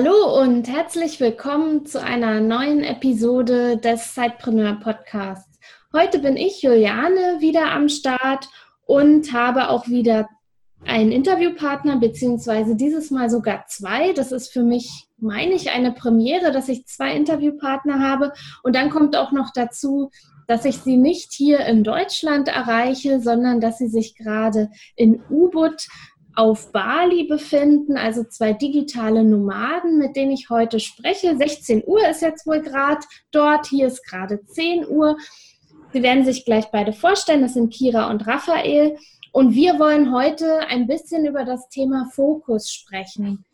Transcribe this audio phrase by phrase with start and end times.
[0.00, 5.58] Hallo und herzlich willkommen zu einer neuen Episode des Sidepreneur Podcasts.
[5.92, 8.48] Heute bin ich, Juliane, wieder am Start
[8.86, 10.28] und habe auch wieder
[10.84, 14.12] einen Interviewpartner, beziehungsweise dieses Mal sogar zwei.
[14.12, 18.32] Das ist für mich, meine ich, eine Premiere, dass ich zwei Interviewpartner habe.
[18.62, 20.12] Und dann kommt auch noch dazu,
[20.46, 25.88] dass ich sie nicht hier in Deutschland erreiche, sondern dass sie sich gerade in Ubud
[26.38, 31.36] auf Bali befinden, also zwei digitale Nomaden, mit denen ich heute spreche.
[31.36, 33.00] 16 Uhr ist jetzt wohl gerade
[33.32, 35.16] dort, hier ist gerade 10 Uhr.
[35.92, 38.96] Sie werden sich gleich beide vorstellen, das sind Kira und Raphael.
[39.32, 43.44] Und wir wollen heute ein bisschen über das Thema Fokus sprechen.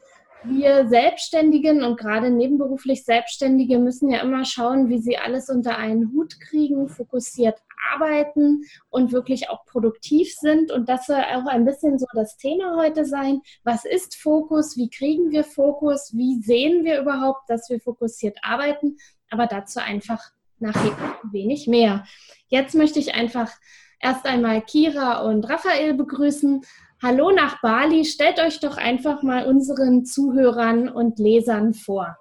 [0.46, 6.12] Wir Selbstständigen und gerade nebenberuflich Selbstständige müssen ja immer schauen, wie sie alles unter einen
[6.12, 7.58] Hut kriegen, fokussiert
[7.94, 10.70] arbeiten und wirklich auch produktiv sind.
[10.70, 13.40] Und das soll auch ein bisschen so das Thema heute sein.
[13.62, 14.76] Was ist Fokus?
[14.76, 16.12] Wie kriegen wir Fokus?
[16.14, 18.98] Wie sehen wir überhaupt, dass wir fokussiert arbeiten?
[19.30, 20.20] Aber dazu einfach
[20.58, 22.04] nachher wenig mehr.
[22.48, 23.50] Jetzt möchte ich einfach
[23.98, 26.62] erst einmal Kira und Raphael begrüßen.
[27.04, 28.06] Hallo nach Bali.
[28.06, 32.16] Stellt euch doch einfach mal unseren Zuhörern und Lesern vor.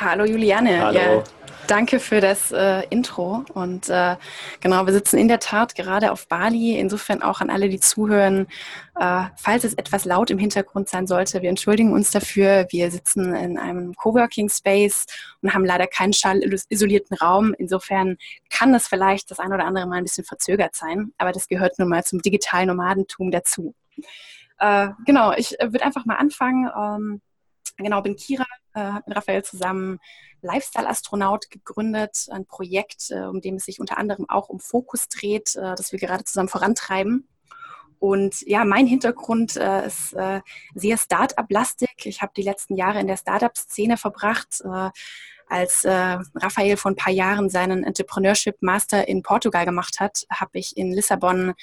[0.00, 0.80] Hallo Juliane.
[0.80, 0.98] Hallo.
[0.98, 1.24] Ja,
[1.66, 3.44] danke für das äh, Intro.
[3.54, 4.16] Und äh,
[4.60, 6.78] genau, wir sitzen in der Tat gerade auf Bali.
[6.78, 8.46] Insofern auch an alle, die zuhören.
[8.98, 12.66] Äh, falls es etwas laut im Hintergrund sein sollte, wir entschuldigen uns dafür.
[12.70, 15.06] Wir sitzen in einem Coworking Space
[15.40, 17.54] und haben leider keinen schallisolierten Raum.
[17.58, 18.16] Insofern
[18.50, 21.12] kann es vielleicht das ein oder andere Mal ein bisschen verzögert sein.
[21.18, 23.74] Aber das gehört nun mal zum digitalen Nomadentum dazu.
[24.58, 26.70] Äh, genau, ich äh, würde einfach mal anfangen.
[26.78, 27.20] Ähm,
[27.76, 29.98] genau, bin Kira, äh, mit Raphael zusammen
[30.42, 35.56] Lifestyle-Astronaut gegründet, ein Projekt, äh, um dem es sich unter anderem auch um Fokus dreht,
[35.56, 37.28] äh, das wir gerade zusammen vorantreiben.
[37.98, 40.40] Und ja, mein Hintergrund äh, ist äh,
[40.74, 41.90] sehr Start-up-lastig.
[42.02, 44.60] Ich habe die letzten Jahre in der Start-up-Szene verbracht.
[44.64, 44.90] Äh,
[45.46, 50.58] als äh, Raphael vor ein paar Jahren seinen Entrepreneurship Master in Portugal gemacht hat, habe
[50.58, 51.54] ich in Lissabon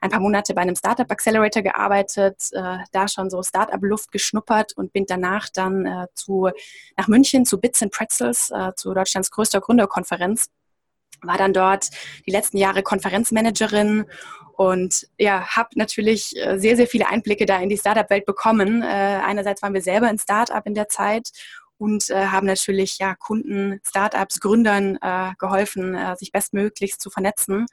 [0.00, 4.92] ein paar Monate bei einem Startup Accelerator gearbeitet, äh, da schon so Startup-Luft geschnuppert und
[4.92, 6.50] bin danach dann äh, zu,
[6.96, 10.50] nach München zu Bits and Pretzels, äh, zu Deutschlands größter Gründerkonferenz.
[11.22, 11.88] War dann dort
[12.26, 14.04] die letzten Jahre Konferenzmanagerin
[14.56, 18.82] und ja, habe natürlich äh, sehr, sehr viele Einblicke da in die Startup-Welt bekommen.
[18.82, 21.30] Äh, einerseits waren wir selber ein Startup in der Zeit
[21.76, 27.66] und äh, haben natürlich ja Kunden, Startups, Gründern äh, geholfen, äh, sich bestmöglichst zu vernetzen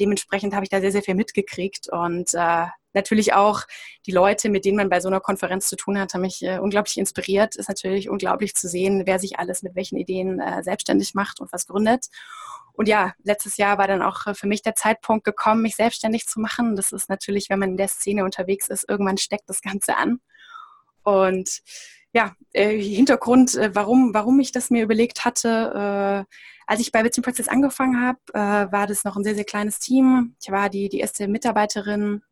[0.00, 3.62] dementsprechend habe ich da sehr, sehr viel mitgekriegt und äh, natürlich auch
[4.06, 6.58] die Leute, mit denen man bei so einer Konferenz zu tun hat, haben mich äh,
[6.58, 7.56] unglaublich inspiriert.
[7.56, 11.52] Ist natürlich unglaublich zu sehen, wer sich alles mit welchen Ideen äh, selbstständig macht und
[11.52, 12.06] was gründet.
[12.72, 16.40] Und ja, letztes Jahr war dann auch für mich der Zeitpunkt gekommen, mich selbstständig zu
[16.40, 16.76] machen.
[16.76, 20.20] Das ist natürlich, wenn man in der Szene unterwegs ist, irgendwann steckt das Ganze an.
[21.02, 21.60] Und
[22.12, 26.34] ja, äh, Hintergrund, äh, warum, warum ich das mir überlegt hatte, äh,
[26.70, 29.80] als ich bei Bits Practice angefangen habe, äh, war das noch ein sehr, sehr kleines
[29.80, 30.36] Team.
[30.40, 32.22] Ich war die, die erste Mitarbeiterin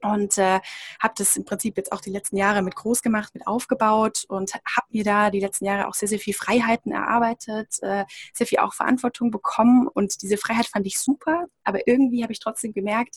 [0.00, 0.60] und äh,
[0.98, 4.54] habe das im Prinzip jetzt auch die letzten Jahre mit groß gemacht, mit aufgebaut und
[4.54, 8.60] habe mir da die letzten Jahre auch sehr, sehr viel Freiheiten erarbeitet, äh, sehr viel
[8.60, 13.16] auch Verantwortung bekommen und diese Freiheit fand ich super, aber irgendwie habe ich trotzdem gemerkt,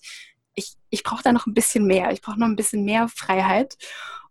[0.55, 3.77] ich, ich brauche da noch ein bisschen mehr, ich brauche noch ein bisschen mehr Freiheit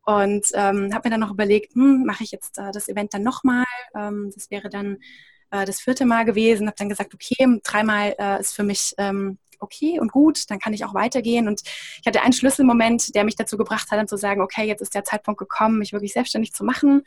[0.02, 3.22] und ähm, habe mir dann noch überlegt, hm, mache ich jetzt äh, das Event dann
[3.22, 3.64] nochmal?
[3.96, 4.98] Ähm, das wäre dann
[5.54, 6.66] äh, das vierte Mal gewesen.
[6.66, 10.72] Habe dann gesagt, okay, dreimal äh, ist für mich ähm, okay und gut, dann kann
[10.72, 11.46] ich auch weitergehen.
[11.46, 14.82] Und ich hatte einen Schlüsselmoment, der mich dazu gebracht hat, dann zu sagen, okay, jetzt
[14.82, 17.02] ist der Zeitpunkt gekommen, mich wirklich selbstständig zu machen.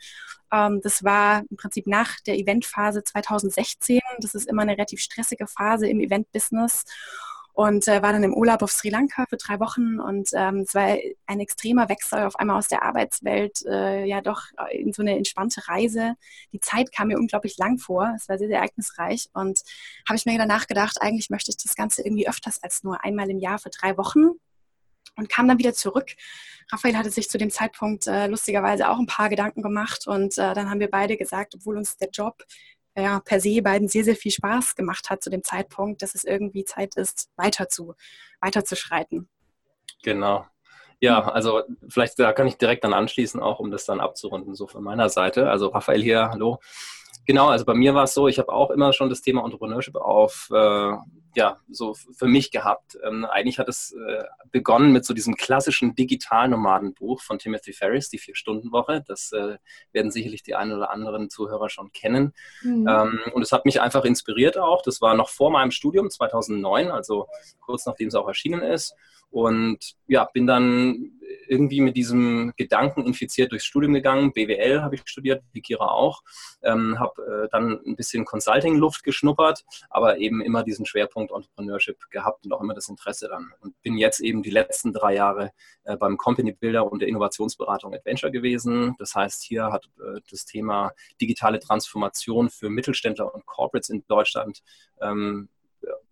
[0.50, 4.00] Ähm, das war im Prinzip nach der Eventphase 2016.
[4.20, 6.84] Das ist immer eine relativ stressige Phase im Event-Business
[7.58, 10.76] und äh, war dann im Urlaub auf Sri Lanka für drei Wochen und ähm, es
[10.76, 10.96] war
[11.26, 15.66] ein extremer Wechsel auf einmal aus der Arbeitswelt, äh, ja doch in so eine entspannte
[15.66, 16.14] Reise.
[16.52, 19.58] Die Zeit kam mir unglaublich lang vor, es war sehr, sehr ereignisreich und
[20.08, 23.28] habe ich mir danach gedacht, eigentlich möchte ich das Ganze irgendwie öfters als nur einmal
[23.28, 24.38] im Jahr für drei Wochen
[25.16, 26.12] und kam dann wieder zurück.
[26.70, 30.54] Raphael hatte sich zu dem Zeitpunkt äh, lustigerweise auch ein paar Gedanken gemacht und äh,
[30.54, 32.44] dann haben wir beide gesagt, obwohl uns der Job
[33.00, 36.24] ja, per se beiden sehr, sehr viel Spaß gemacht hat zu dem Zeitpunkt, dass es
[36.24, 37.94] irgendwie Zeit ist, weiter zu,
[38.40, 39.28] weiterzuschreiten.
[40.02, 40.46] Genau.
[41.00, 44.66] Ja, also vielleicht da kann ich direkt dann anschließen, auch um das dann abzurunden, so
[44.66, 45.48] von meiner Seite.
[45.48, 46.58] Also Raphael hier, hallo.
[47.24, 49.96] Genau, also bei mir war es so, ich habe auch immer schon das Thema Entrepreneurship
[49.96, 50.92] auf, äh,
[51.34, 52.98] ja, so für mich gehabt.
[53.04, 58.18] Ähm, eigentlich hat es äh, begonnen mit so diesem klassischen Digitalnomadenbuch von Timothy Ferris, die
[58.18, 59.04] Vier-Stunden-Woche.
[59.06, 59.58] Das äh,
[59.92, 62.32] werden sicherlich die einen oder anderen Zuhörer schon kennen.
[62.62, 62.88] Mhm.
[62.88, 64.82] Ähm, und es hat mich einfach inspiriert auch.
[64.82, 67.28] Das war noch vor meinem Studium 2009, also
[67.60, 68.94] kurz nachdem es auch erschienen ist.
[69.30, 74.32] Und ja, bin dann irgendwie mit diesem Gedanken infiziert durchs Studium gegangen.
[74.32, 76.22] BWL habe ich studiert, wie Kira auch.
[76.62, 82.44] Ähm, habe äh, dann ein bisschen Consulting-Luft geschnuppert, aber eben immer diesen Schwerpunkt Entrepreneurship gehabt
[82.44, 83.52] und auch immer das Interesse dann.
[83.60, 85.52] Und bin jetzt eben die letzten drei Jahre
[85.84, 88.94] äh, beim Company Builder und der Innovationsberatung Adventure gewesen.
[88.98, 94.62] Das heißt, hier hat äh, das Thema digitale Transformation für Mittelständler und Corporates in Deutschland
[95.00, 95.48] ähm,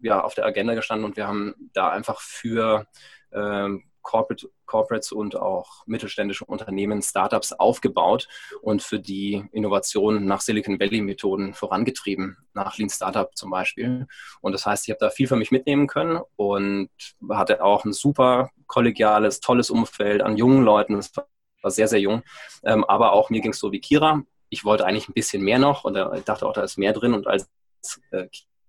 [0.00, 2.86] ja, auf der Agenda gestanden und wir haben da einfach für
[3.32, 8.28] ähm, Corporate, Corporates und auch mittelständische Unternehmen, Startups aufgebaut
[8.62, 14.06] und für die Innovation nach Silicon Valley-Methoden vorangetrieben, nach Lean Startup zum Beispiel.
[14.40, 16.88] Und das heißt, ich habe da viel für mich mitnehmen können und
[17.28, 20.94] hatte auch ein super kollegiales, tolles Umfeld an jungen Leuten.
[20.94, 22.22] Das war sehr, sehr jung.
[22.62, 24.22] Ähm, aber auch mir ging es so wie Kira.
[24.50, 27.12] Ich wollte eigentlich ein bisschen mehr noch und ich dachte auch, da ist mehr drin.
[27.12, 27.50] Und als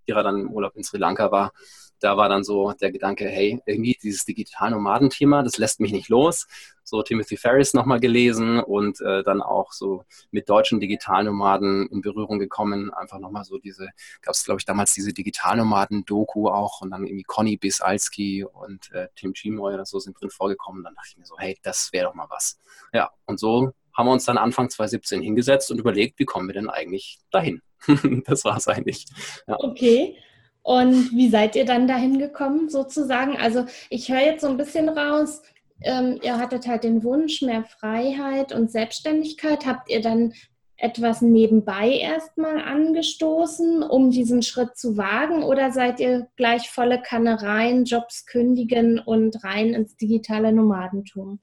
[0.07, 1.51] Kira dann im Urlaub in Sri Lanka war,
[1.99, 6.47] da war dann so der Gedanke, hey, irgendwie dieses Digital-Nomaden-Thema, das lässt mich nicht los.
[6.83, 12.39] So Timothy Ferris nochmal gelesen und äh, dann auch so mit deutschen Digitalnomaden in Berührung
[12.39, 12.93] gekommen.
[12.93, 13.89] Einfach nochmal so diese,
[14.21, 19.07] gab es glaube ich damals diese Digitalnomaden-Doku auch und dann irgendwie Conny Bisalski und äh,
[19.15, 20.83] Tim Chimoy oder so sind drin vorgekommen.
[20.83, 22.59] Dann dachte ich mir so, hey, das wäre doch mal was.
[22.93, 26.53] Ja, und so haben wir uns dann Anfang 2017 hingesetzt und überlegt, wie kommen wir
[26.53, 27.61] denn eigentlich dahin?
[28.25, 29.05] das war es eigentlich.
[29.47, 29.57] Ja.
[29.59, 30.17] Okay.
[30.63, 33.37] Und wie seid ihr dann dahin gekommen, sozusagen?
[33.37, 35.41] Also ich höre jetzt so ein bisschen raus,
[35.81, 39.65] ähm, ihr hattet halt den Wunsch, mehr Freiheit und Selbstständigkeit.
[39.65, 40.33] Habt ihr dann
[40.77, 45.43] etwas nebenbei erstmal angestoßen, um diesen Schritt zu wagen?
[45.43, 51.39] Oder seid ihr gleich volle Kanne rein, Jobs kündigen und rein ins digitale Nomadentum?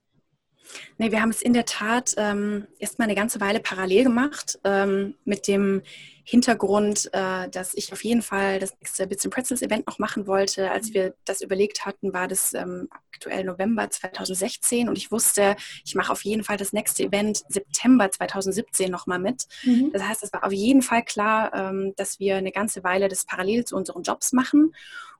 [0.97, 5.15] Nee, wir haben es in der Tat ähm, erstmal eine ganze Weile parallel gemacht ähm,
[5.23, 5.81] mit dem
[6.27, 10.25] Hintergrund, äh, dass ich auf jeden Fall das nächste Bits and Pretzels Event noch machen
[10.25, 10.71] wollte.
[10.71, 15.55] Als wir das überlegt hatten, war das ähm, aktuell November 2016 und ich wusste,
[15.85, 19.45] ich mache auf jeden Fall das nächste Event September 2017 nochmal mit.
[19.63, 19.91] Mhm.
[19.93, 23.25] Das heißt, es war auf jeden Fall klar, ähm, dass wir eine ganze Weile das
[23.25, 24.73] parallel zu unseren Jobs machen.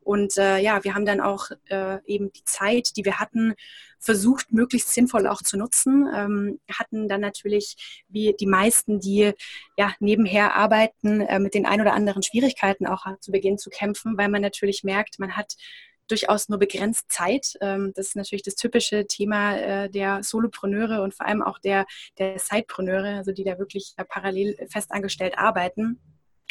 [0.06, 3.56] Und äh, ja, wir haben dann auch äh, eben die Zeit, die wir hatten,
[4.00, 6.08] versucht, möglichst sinnvoll auch zu nutzen.
[6.14, 9.34] Ähm, hatten dann natürlich, wie die meisten, die
[9.78, 14.16] ja nebenher arbeiten, äh, mit den ein oder anderen Schwierigkeiten auch zu Beginn zu kämpfen,
[14.16, 15.56] weil man natürlich merkt, man hat
[16.08, 17.54] durchaus nur begrenzt Zeit.
[17.62, 21.88] Ähm, das ist natürlich das typische Thema äh, der Solopreneure und vor allem auch der,
[22.20, 26.00] der Sidepreneure, also die da wirklich äh, parallel festangestellt arbeiten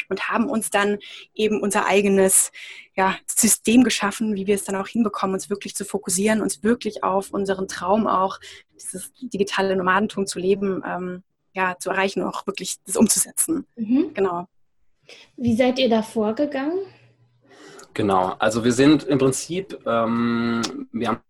[0.09, 0.97] und haben uns dann
[1.33, 2.51] eben unser eigenes
[2.95, 7.03] ja, System geschaffen, wie wir es dann auch hinbekommen, uns wirklich zu fokussieren, uns wirklich
[7.03, 8.39] auf unseren Traum auch,
[8.73, 13.65] dieses digitale Nomadentum zu leben, ähm, ja, zu erreichen und auch wirklich das umzusetzen.
[13.75, 14.13] Mhm.
[14.13, 14.47] Genau.
[15.37, 16.79] Wie seid ihr da vorgegangen?
[17.95, 20.61] Genau, also wir sind im Prinzip, ähm,
[20.91, 21.21] wir haben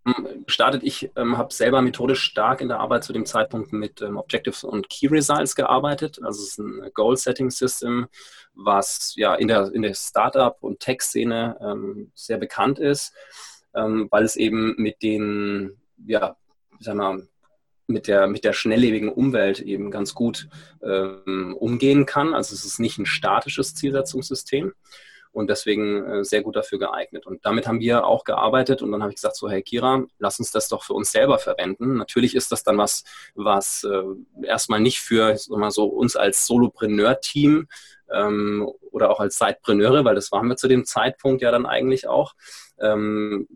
[0.48, 4.18] gestartet, ich ähm, habe selber methodisch stark in der Arbeit zu dem Zeitpunkt mit ähm,
[4.18, 6.20] Objectives und Key Results gearbeitet.
[6.24, 8.08] Also es ist ein Goal-Setting-System,
[8.56, 13.14] was ja in der, in der Startup- und Tech-Szene ähm, sehr bekannt ist,
[13.76, 16.36] ähm, weil es eben mit den, ja,
[16.80, 17.28] sag mal,
[17.86, 20.50] mit der, mit der schnelllebigen Umwelt eben ganz gut
[20.82, 22.34] ähm, umgehen kann.
[22.34, 24.74] Also es ist nicht ein statisches Zielsetzungssystem
[25.36, 27.26] und deswegen äh, sehr gut dafür geeignet.
[27.26, 30.40] Und damit haben wir auch gearbeitet und dann habe ich gesagt, so hey Kira, lass
[30.40, 31.98] uns das doch für uns selber verwenden.
[31.98, 33.04] Natürlich ist das dann was,
[33.36, 34.04] was äh,
[34.46, 37.68] erstmal nicht für mal so uns als Solopreneur-Team
[38.14, 42.08] ähm, oder auch als Sidepreneure, weil das waren wir zu dem Zeitpunkt ja dann eigentlich
[42.08, 42.34] auch,
[42.80, 43.48] ähm,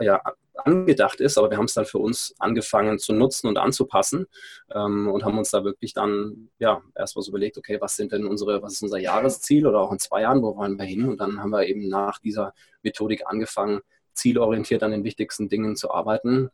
[0.00, 0.20] ja,
[0.64, 4.26] angedacht ist, aber wir haben es dann für uns angefangen zu nutzen und anzupassen
[4.74, 8.26] ähm, und haben uns da wirklich dann ja erstmal so überlegt, okay, was sind denn
[8.26, 11.08] unsere, was ist unser Jahresziel oder auch in zwei Jahren, wo wollen wir hin?
[11.08, 13.80] Und dann haben wir eben nach dieser Methodik angefangen,
[14.14, 16.50] zielorientiert an den wichtigsten Dingen zu arbeiten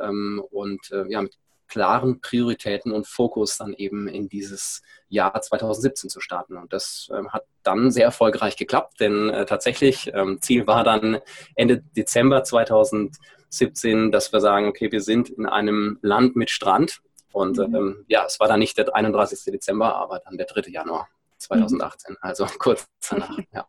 [0.00, 1.38] ähm, und äh, ja, mit
[1.72, 6.58] klaren Prioritäten und Fokus dann eben in dieses Jahr 2017 zu starten.
[6.58, 11.20] Und das äh, hat dann sehr erfolgreich geklappt, denn äh, tatsächlich ähm, Ziel war dann
[11.54, 17.00] Ende Dezember 2017, dass wir sagen, okay, wir sind in einem Land mit Strand.
[17.32, 17.74] Und mhm.
[17.74, 19.50] ähm, ja, es war dann nicht der 31.
[19.50, 20.70] Dezember, aber dann der 3.
[20.70, 22.18] Januar 2018, mhm.
[22.20, 23.66] also kurz danach, ja.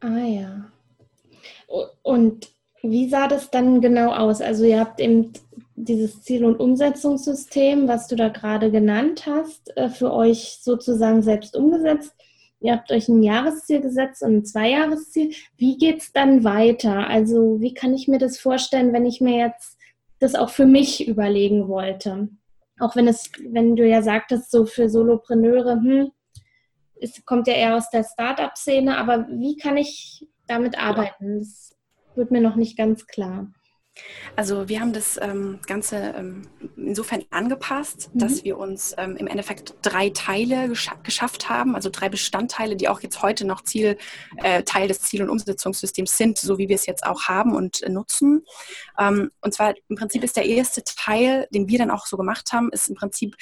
[0.00, 0.72] Ah ja.
[2.00, 2.48] Und
[2.82, 4.40] wie sah das dann genau aus?
[4.40, 5.32] Also ihr habt eben
[5.74, 11.56] dieses Ziel- und Umsetzungssystem, was du da gerade genannt hast, äh, für euch sozusagen selbst
[11.56, 12.14] umgesetzt.
[12.60, 15.32] Ihr habt euch ein Jahresziel gesetzt und ein Zweijahresziel.
[15.56, 17.08] Wie geht es dann weiter?
[17.08, 19.78] Also wie kann ich mir das vorstellen, wenn ich mir jetzt
[20.20, 22.28] das auch für mich überlegen wollte?
[22.78, 26.12] Auch wenn es, wenn du ja sagtest, so für Solopreneure, hm,
[27.00, 31.40] es kommt ja eher aus der Startup-Szene, aber wie kann ich damit arbeiten?
[31.40, 31.76] Das
[32.14, 33.52] wird mir noch nicht ganz klar.
[34.36, 38.18] Also wir haben das ähm, Ganze ähm, insofern angepasst, mhm.
[38.18, 42.88] dass wir uns ähm, im Endeffekt drei Teile gesch geschafft haben, also drei Bestandteile, die
[42.88, 43.98] auch jetzt heute noch Ziel,
[44.42, 47.82] äh, Teil des Ziel- und Umsetzungssystems sind, so wie wir es jetzt auch haben und
[47.82, 48.44] äh, nutzen.
[48.98, 52.52] Ähm, und zwar im Prinzip ist der erste Teil, den wir dann auch so gemacht
[52.52, 53.36] haben, ist im Prinzip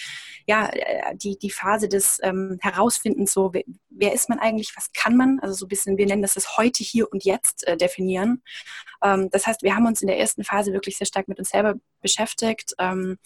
[0.46, 3.52] ja äh, die, die Phase des ähm, Herausfindens, so
[3.90, 6.56] wer, ist man eigentlich, was kann man, also so ein bisschen, wir nennen das das
[6.56, 8.42] heute, hier und jetzt äh, definieren.
[9.02, 11.50] Ähm, das heißt, wir haben uns in der ersten Phase wirklich sehr stark mit uns
[11.50, 13.18] selber beschäftigt, ähm,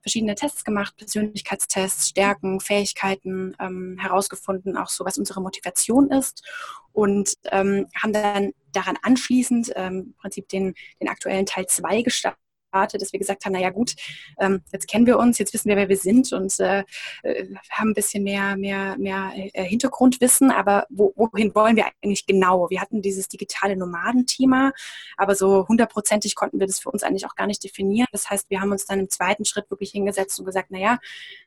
[0.00, 6.42] verschiedene Tests gemacht, Persönlichkeitstests, Stärken, Fähigkeiten ähm, herausgefunden, auch so, was unsere Motivation ist
[6.92, 12.47] und ähm, haben dann daran anschließend ähm, im Prinzip den, den aktuellen Teil 2 gestartet
[12.72, 13.94] dass wir gesagt haben, naja gut,
[14.38, 16.84] ähm, jetzt kennen wir uns, jetzt wissen wir, wer wir sind und äh,
[17.22, 22.26] äh, haben ein bisschen mehr, mehr, mehr äh, Hintergrundwissen, aber wo, wohin wollen wir eigentlich
[22.26, 22.68] genau?
[22.70, 24.72] Wir hatten dieses digitale Nomadenthema,
[25.16, 28.08] aber so hundertprozentig konnten wir das für uns eigentlich auch gar nicht definieren.
[28.12, 30.98] Das heißt, wir haben uns dann im zweiten Schritt wirklich hingesetzt und gesagt, naja,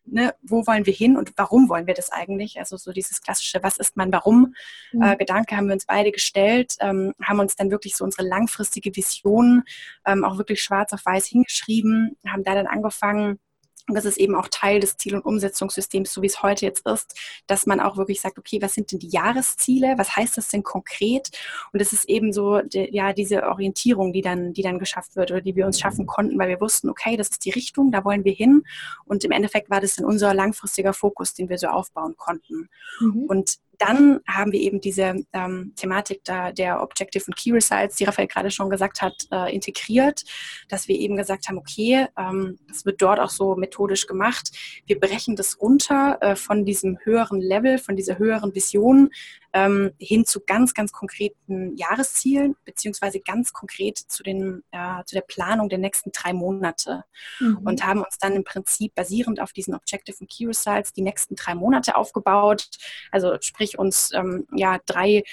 [0.05, 2.59] ne, wo wollen wir hin und warum wollen wir das eigentlich?
[2.59, 4.55] Also so dieses klassische, was ist mein Warum?
[4.91, 5.01] Mhm.
[5.01, 8.95] Äh, Gedanke haben wir uns beide gestellt, ähm, haben uns dann wirklich so unsere langfristige
[8.95, 9.63] Vision
[10.05, 13.39] ähm, auch wirklich schwarz auf weiß hingeschrieben, haben da dann angefangen,
[13.87, 16.85] und das ist eben auch Teil des Ziel- und Umsetzungssystems, so wie es heute jetzt
[16.87, 19.95] ist, dass man auch wirklich sagt, okay, was sind denn die Jahresziele?
[19.97, 21.29] Was heißt das denn konkret?
[21.73, 25.31] Und es ist eben so, die, ja, diese Orientierung, die dann, die dann geschafft wird
[25.31, 28.05] oder die wir uns schaffen konnten, weil wir wussten, okay, das ist die Richtung, da
[28.05, 28.63] wollen wir hin.
[29.05, 32.69] Und im Endeffekt war das dann unser langfristiger Fokus, den wir so aufbauen konnten.
[32.99, 33.25] Mhm.
[33.27, 38.03] Und dann haben wir eben diese ähm, Thematik da der Objective und Key Results, die
[38.03, 40.23] Raphael gerade schon gesagt hat, äh, integriert,
[40.69, 44.51] dass wir eben gesagt haben, okay, ähm, das wird dort auch so methodisch gemacht.
[44.85, 49.09] Wir brechen das runter äh, von diesem höheren Level, von dieser höheren Vision
[49.53, 55.21] ähm, hin zu ganz, ganz konkreten Jahreszielen, beziehungsweise ganz konkret zu, den, äh, zu der
[55.21, 57.03] Planung der nächsten drei Monate.
[57.39, 57.57] Mhm.
[57.63, 61.35] Und haben uns dann im Prinzip basierend auf diesen Objective und Key Results die nächsten
[61.35, 62.69] drei Monate aufgebaut.
[63.11, 65.23] Also sprich uns ähm, ja drei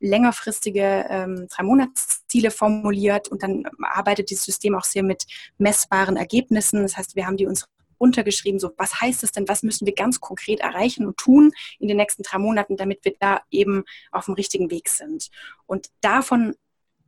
[0.00, 5.24] längerfristige ähm, drei Monatsziele formuliert und dann arbeitet dieses System auch sehr mit
[5.58, 6.82] messbaren Ergebnissen.
[6.82, 7.68] Das heißt, wir haben die unsere
[8.00, 11.88] runtergeschrieben, so was heißt es denn, was müssen wir ganz konkret erreichen und tun in
[11.88, 15.28] den nächsten drei Monaten, damit wir da eben auf dem richtigen Weg sind.
[15.66, 16.54] Und davon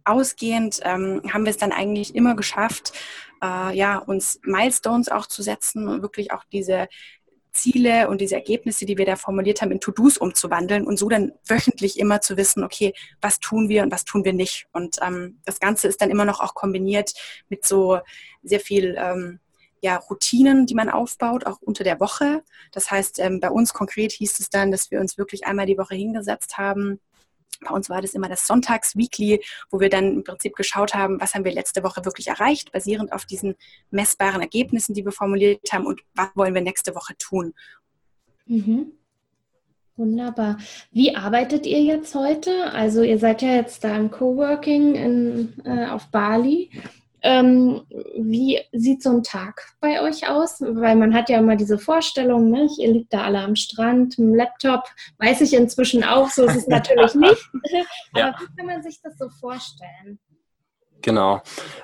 [0.05, 2.93] ausgehend ähm, haben wir es dann eigentlich immer geschafft,
[3.43, 6.89] äh, ja, uns Milestones auch zu setzen und wirklich auch diese
[7.53, 11.33] Ziele und diese Ergebnisse, die wir da formuliert haben, in To-Dos umzuwandeln und so dann
[11.47, 14.67] wöchentlich immer zu wissen, okay, was tun wir und was tun wir nicht.
[14.73, 17.13] Und ähm, das Ganze ist dann immer noch auch kombiniert
[17.49, 17.99] mit so
[18.43, 19.41] sehr viel ähm,
[19.83, 22.43] ja, Routinen, die man aufbaut, auch unter der Woche.
[22.73, 25.79] Das heißt, ähm, bei uns konkret hieß es dann, dass wir uns wirklich einmal die
[25.79, 27.01] Woche hingesetzt haben.
[27.61, 31.35] Bei uns war das immer das Sonntags-Weekly, wo wir dann im Prinzip geschaut haben, was
[31.35, 33.57] haben wir letzte Woche wirklich erreicht, basierend auf diesen
[33.91, 37.55] messbaren Ergebnissen, die wir formuliert haben und was wollen wir nächste Woche tun.
[38.47, 38.93] Mhm.
[39.97, 40.59] Wunderbar.
[40.93, 42.73] Wie arbeitet ihr jetzt heute?
[42.73, 46.71] Also ihr seid ja jetzt da im Coworking in, äh, auf Bali.
[47.23, 47.83] Ähm,
[48.17, 50.61] wie sieht so ein Tag bei euch aus?
[50.61, 52.69] Weil man hat ja immer diese Vorstellung, ne?
[52.79, 54.85] ihr liegt da alle am Strand, mit dem Laptop.
[55.19, 57.51] Weiß ich inzwischen auch, so ist es natürlich nicht.
[58.13, 58.35] Aber ja.
[58.39, 60.19] wie kann man sich das so vorstellen?
[61.03, 61.41] Genau.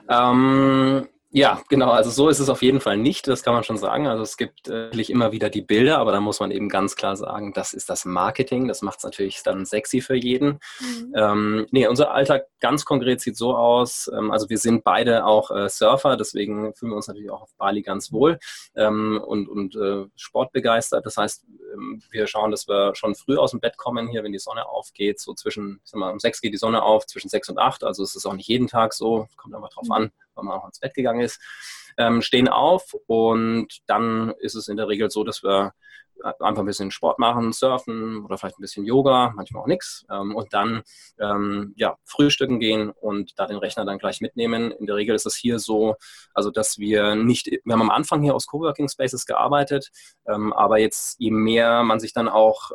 [0.08, 1.90] Ähm, ja, genau.
[1.90, 3.26] Also so ist es auf jeden Fall nicht.
[3.26, 4.06] Das kann man schon sagen.
[4.06, 7.16] Also es gibt äh, immer wieder die Bilder, aber da muss man eben ganz klar
[7.16, 8.68] sagen, das ist das Marketing.
[8.68, 10.60] Das macht es natürlich dann sexy für jeden.
[10.78, 11.12] Mhm.
[11.16, 14.08] Ähm, nee, unser Alltag ganz konkret sieht so aus.
[14.16, 17.54] Ähm, also wir sind beide auch äh, Surfer, deswegen fühlen wir uns natürlich auch auf
[17.58, 18.38] Bali ganz wohl
[18.76, 21.04] ähm, und, und äh, sportbegeistert.
[21.04, 24.30] Das heißt, ähm, wir schauen, dass wir schon früh aus dem Bett kommen hier, wenn
[24.30, 25.18] die Sonne aufgeht.
[25.18, 27.82] So zwischen, ich sag mal, um sechs geht die Sonne auf, zwischen sechs und acht.
[27.82, 29.26] Also es ist auch nicht jeden Tag so.
[29.36, 29.92] Kommt einfach drauf mhm.
[29.92, 31.40] an weil man auch ins Bett gegangen ist,
[31.98, 35.72] ähm, stehen auf und dann ist es in der Regel so, dass wir
[36.22, 40.34] einfach ein bisschen Sport machen, surfen oder vielleicht ein bisschen Yoga, manchmal auch nichts ähm,
[40.34, 40.82] und dann
[41.20, 44.70] ähm, ja, frühstücken gehen und da den Rechner dann gleich mitnehmen.
[44.70, 45.96] In der Regel ist es hier so,
[46.32, 49.90] also dass wir nicht, wir haben am Anfang hier aus Coworking Spaces gearbeitet,
[50.26, 52.70] ähm, aber jetzt je mehr man sich dann auch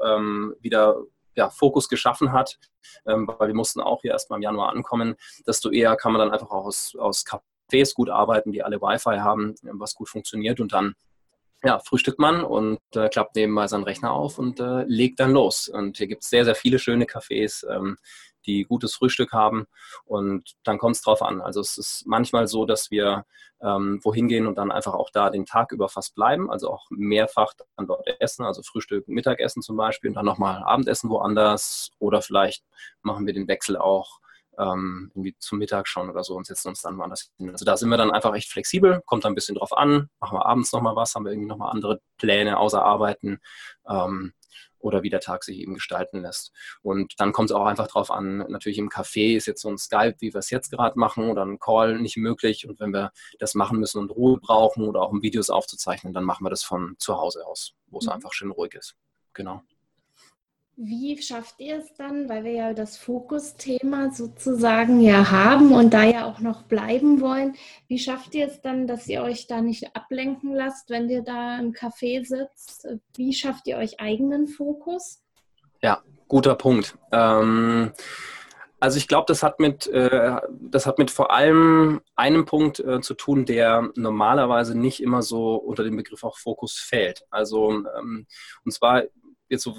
[0.60, 0.98] wieder
[1.40, 2.60] ja, Fokus geschaffen hat,
[3.08, 5.16] ähm, weil wir mussten auch hier erstmal im Januar ankommen,
[5.48, 9.20] desto eher kann man dann einfach auch aus, aus Cafés gut arbeiten, die alle Wi-Fi
[9.20, 10.96] haben, was gut funktioniert und dann
[11.64, 15.68] ja, frühstückt man und äh, klappt nebenbei seinen Rechner auf und äh, legt dann los.
[15.68, 17.98] Und hier gibt es sehr, sehr viele schöne Cafés, ähm,
[18.46, 19.66] die gutes Frühstück haben
[20.06, 21.42] und dann kommt es drauf an.
[21.42, 23.26] Also es ist manchmal so, dass wir
[23.62, 26.86] ähm, wohin gehen und dann einfach auch da den Tag über fast bleiben, also auch
[26.90, 32.22] mehrfach dann dort essen, also Frühstück, Mittagessen zum Beispiel und dann nochmal Abendessen woanders oder
[32.22, 32.64] vielleicht
[33.02, 34.20] machen wir den Wechsel auch
[34.60, 37.50] ähm, irgendwie zum Mittag schon oder so und setzen uns dann woanders hin.
[37.50, 40.38] Also da sind wir dann einfach echt flexibel, kommt dann ein bisschen drauf an, machen
[40.38, 43.40] wir abends nochmal was, haben wir irgendwie nochmal andere Pläne außer Arbeiten
[43.88, 44.34] ähm,
[44.80, 46.52] oder wie der Tag sich eben gestalten lässt.
[46.82, 49.78] Und dann kommt es auch einfach drauf an, natürlich im Café ist jetzt so ein
[49.78, 52.68] Skype, wie wir es jetzt gerade machen, oder ein Call nicht möglich.
[52.68, 56.24] Und wenn wir das machen müssen und Ruhe brauchen oder auch um Videos aufzuzeichnen, dann
[56.24, 58.14] machen wir das von zu Hause aus, wo es mhm.
[58.14, 58.96] einfach schön ruhig ist.
[59.34, 59.62] Genau.
[60.82, 66.06] Wie schafft ihr es dann, weil wir ja das Fokusthema sozusagen ja haben und da
[66.06, 67.58] ja auch noch bleiben wollen,
[67.90, 71.60] wie schafft ihr es dann, dass ihr euch da nicht ablenken lasst, wenn ihr da
[71.60, 72.88] im Café sitzt?
[73.18, 75.22] Wie schafft ihr euch eigenen Fokus?
[75.82, 76.98] Ja, guter Punkt.
[77.12, 77.92] Ähm,
[78.80, 83.02] also ich glaube, das hat mit äh, das hat mit vor allem einem Punkt äh,
[83.02, 87.26] zu tun, der normalerweise nicht immer so unter dem Begriff auch Fokus fällt.
[87.32, 88.28] Also ähm,
[88.64, 89.04] und zwar
[89.50, 89.76] jetzt so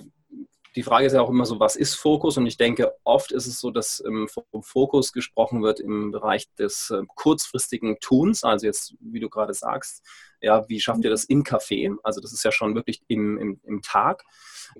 [0.77, 2.37] die Frage ist ja auch immer so, was ist Fokus?
[2.37, 6.53] Und ich denke, oft ist es so, dass ähm, vom Fokus gesprochen wird im Bereich
[6.55, 8.45] des äh, kurzfristigen Tuns.
[8.45, 10.05] Also jetzt, wie du gerade sagst,
[10.41, 11.97] ja, wie schafft ihr das im Café?
[12.03, 14.25] Also das ist ja schon wirklich im, im, im Tag.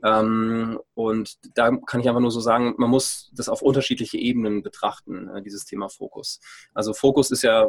[0.05, 4.63] Ähm, und da kann ich einfach nur so sagen, man muss das auf unterschiedliche Ebenen
[4.63, 6.41] betrachten, äh, dieses Thema Fokus.
[6.73, 7.69] Also Fokus ist ja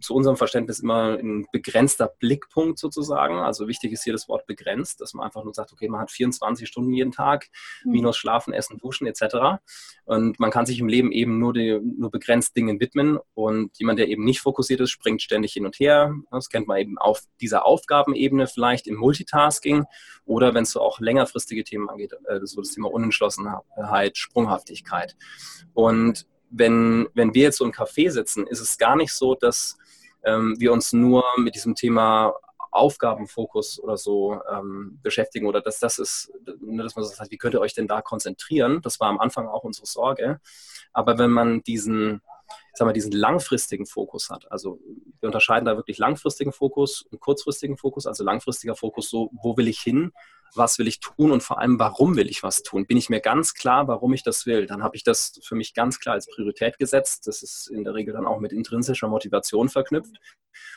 [0.00, 3.38] zu unserem Verständnis immer ein begrenzter Blickpunkt sozusagen.
[3.38, 6.10] Also wichtig ist hier das Wort begrenzt, dass man einfach nur sagt, okay, man hat
[6.10, 7.48] 24 Stunden jeden Tag,
[7.84, 7.92] mhm.
[7.92, 9.60] minus Schlafen, Essen, Duschen etc.
[10.04, 13.18] Und man kann sich im Leben eben nur, die, nur begrenzt Dingen widmen.
[13.34, 16.14] Und jemand, der eben nicht fokussiert ist, springt ständig hin und her.
[16.30, 19.84] Das kennt man eben auf dieser Aufgabenebene vielleicht im Multitasking
[20.24, 25.16] oder wenn es so auch längerfristige Themen angeht, äh, so das Thema Unentschlossenheit, Sprunghaftigkeit.
[25.74, 29.78] Und wenn, wenn wir jetzt so im Café sitzen, ist es gar nicht so, dass
[30.24, 32.34] ähm, wir uns nur mit diesem Thema
[32.72, 37.36] Aufgabenfokus oder so ähm, beschäftigen oder dass das ist, ne, dass man so sagt, wie
[37.36, 38.80] könnt ihr euch denn da konzentrieren?
[38.82, 40.40] Das war am Anfang auch unsere Sorge.
[40.92, 42.22] Aber wenn man diesen,
[42.72, 44.78] ich sag mal, diesen langfristigen Fokus hat, also
[45.18, 49.66] wir unterscheiden da wirklich langfristigen Fokus und kurzfristigen Fokus, also langfristiger Fokus so, wo will
[49.66, 50.12] ich hin?
[50.54, 52.86] Was will ich tun und vor allem, warum will ich was tun?
[52.86, 54.66] Bin ich mir ganz klar, warum ich das will?
[54.66, 57.26] Dann habe ich das für mich ganz klar als Priorität gesetzt.
[57.26, 60.16] Das ist in der Regel dann auch mit intrinsischer Motivation verknüpft.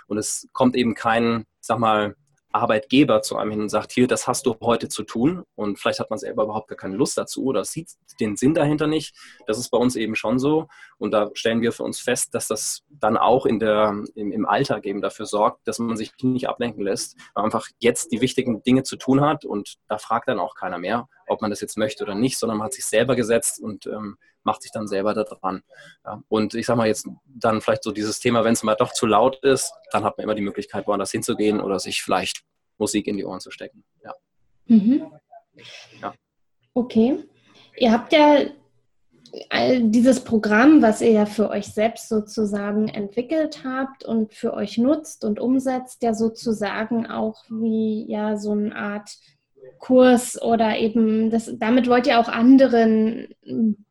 [0.08, 2.16] Und es kommt eben kein, sag mal,
[2.54, 6.00] Arbeitgeber zu einem hin und sagt, hier, das hast du heute zu tun und vielleicht
[6.00, 7.90] hat man selber überhaupt gar keine Lust dazu oder sieht
[8.20, 9.16] den Sinn dahinter nicht.
[9.48, 12.48] Das ist bei uns eben schon so und da stellen wir für uns fest, dass
[12.48, 16.48] das dann auch in der, im, im Alltag eben dafür sorgt, dass man sich nicht
[16.48, 20.28] ablenken lässt, weil man einfach jetzt die wichtigen Dinge zu tun hat und da fragt
[20.28, 22.86] dann auch keiner mehr, ob man das jetzt möchte oder nicht, sondern man hat sich
[22.86, 25.64] selber gesetzt und ähm, macht sich dann selber da dran.
[26.06, 26.22] Ja.
[26.30, 29.06] Und ich sage mal jetzt dann vielleicht so dieses Thema, wenn es mal doch zu
[29.06, 32.44] laut ist, dann hat man immer die Möglichkeit, woanders hinzugehen oder sich vielleicht
[32.78, 33.84] Musik in die Ohren zu stecken.
[34.04, 34.14] Ja.
[34.68, 35.12] Mhm.
[36.02, 36.14] ja.
[36.74, 37.24] Okay.
[37.78, 38.46] Ihr habt ja
[39.80, 45.26] dieses Programm, was ihr ja für euch selbst sozusagen entwickelt habt und für euch nutzt
[45.26, 49.10] und umsetzt, ja sozusagen auch wie ja so eine Art
[49.80, 53.36] Kurs oder eben das, damit wollt ihr auch anderen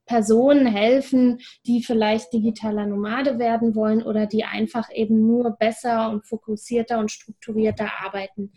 [0.06, 6.26] Personen helfen, die vielleicht digitaler Nomade werden wollen oder die einfach eben nur besser und
[6.26, 8.52] fokussierter und strukturierter arbeiten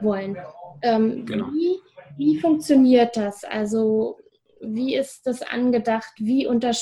[0.00, 0.36] wollen.
[0.82, 1.46] Ähm, genau.
[1.52, 1.76] wie,
[2.16, 3.44] wie funktioniert das?
[3.44, 4.18] Also
[4.60, 6.12] wie ist das angedacht?
[6.18, 6.72] Wie unter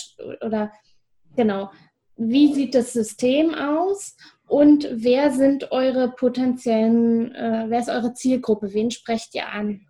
[0.44, 0.72] oder
[1.36, 1.70] genau,
[2.16, 4.16] wie sieht das System aus?
[4.46, 8.72] Und wer sind eure potenziellen, äh, wer ist eure Zielgruppe?
[8.72, 9.86] Wen sprecht ihr an?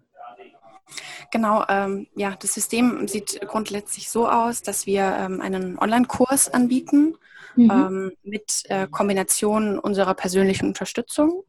[1.30, 7.16] Genau, ähm, ja, das System sieht grundsätzlich so aus, dass wir ähm, einen Online-Kurs anbieten
[7.56, 7.70] mhm.
[7.70, 11.44] ähm, mit äh, Kombination unserer persönlichen Unterstützung.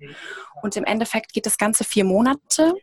[0.61, 2.73] Und im Endeffekt geht das Ganze vier Monate.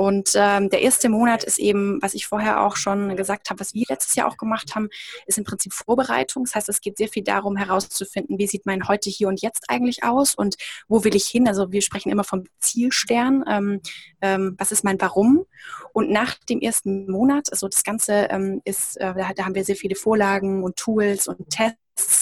[0.00, 3.74] Und ähm, der erste Monat ist eben, was ich vorher auch schon gesagt habe, was
[3.74, 4.88] wir letztes Jahr auch gemacht haben,
[5.26, 6.44] ist im Prinzip Vorbereitung.
[6.44, 9.68] Das heißt, es geht sehr viel darum herauszufinden, wie sieht mein heute hier und jetzt
[9.68, 10.56] eigentlich aus und
[10.88, 11.46] wo will ich hin.
[11.46, 13.44] Also wir sprechen immer vom Zielstern.
[13.46, 13.80] Ähm,
[14.22, 15.44] ähm, was ist mein Warum?
[15.92, 19.64] Und nach dem ersten Monat, also das Ganze ähm, ist, äh, da, da haben wir
[19.64, 21.76] sehr viele Vorlagen und Tools und Tests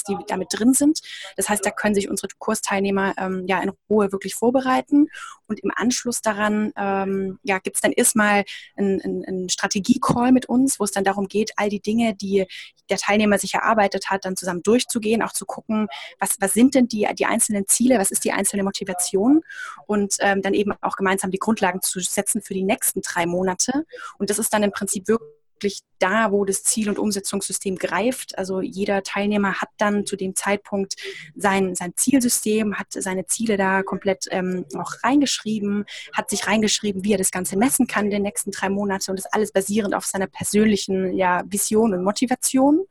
[0.09, 1.01] Die damit drin sind.
[1.37, 5.09] Das heißt, da können sich unsere Kursteilnehmer ähm, ja in Ruhe wirklich vorbereiten.
[5.47, 8.45] Und im Anschluss daran ähm, ja, gibt es dann erstmal
[8.77, 12.47] einen, einen Strategie-Call mit uns, wo es dann darum geht, all die Dinge, die
[12.91, 15.89] der Teilnehmer sich erarbeitet hat, dann zusammen durchzugehen, auch zu gucken,
[16.19, 19.43] was, was sind denn die, die einzelnen Ziele, was ist die einzelne Motivation
[19.87, 23.85] und ähm, dann eben auch gemeinsam die Grundlagen zu setzen für die nächsten drei Monate.
[24.19, 28.39] Und das ist dann im Prinzip wirklich wirklich da, wo das Ziel- und Umsetzungssystem greift.
[28.39, 30.95] Also jeder Teilnehmer hat dann zu dem Zeitpunkt
[31.35, 37.13] sein, sein Zielsystem, hat seine Ziele da komplett ähm, auch reingeschrieben, hat sich reingeschrieben, wie
[37.13, 40.05] er das Ganze messen kann in den nächsten drei Monaten und das alles basierend auf
[40.07, 42.85] seiner persönlichen ja, Vision und Motivation.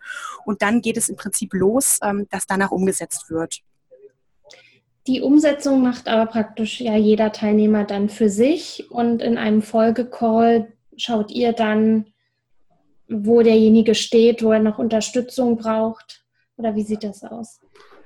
[0.45, 3.62] Und dann geht es im Prinzip los, ähm, dass danach umgesetzt wird.
[5.08, 10.73] Die Umsetzung macht aber praktisch ja jeder Teilnehmer dann für sich und in einem Folgecall
[10.97, 12.08] schaut ihr dann,
[13.10, 16.24] wo derjenige steht, wo er noch Unterstützung braucht?
[16.58, 17.60] Oder wie sieht das aus?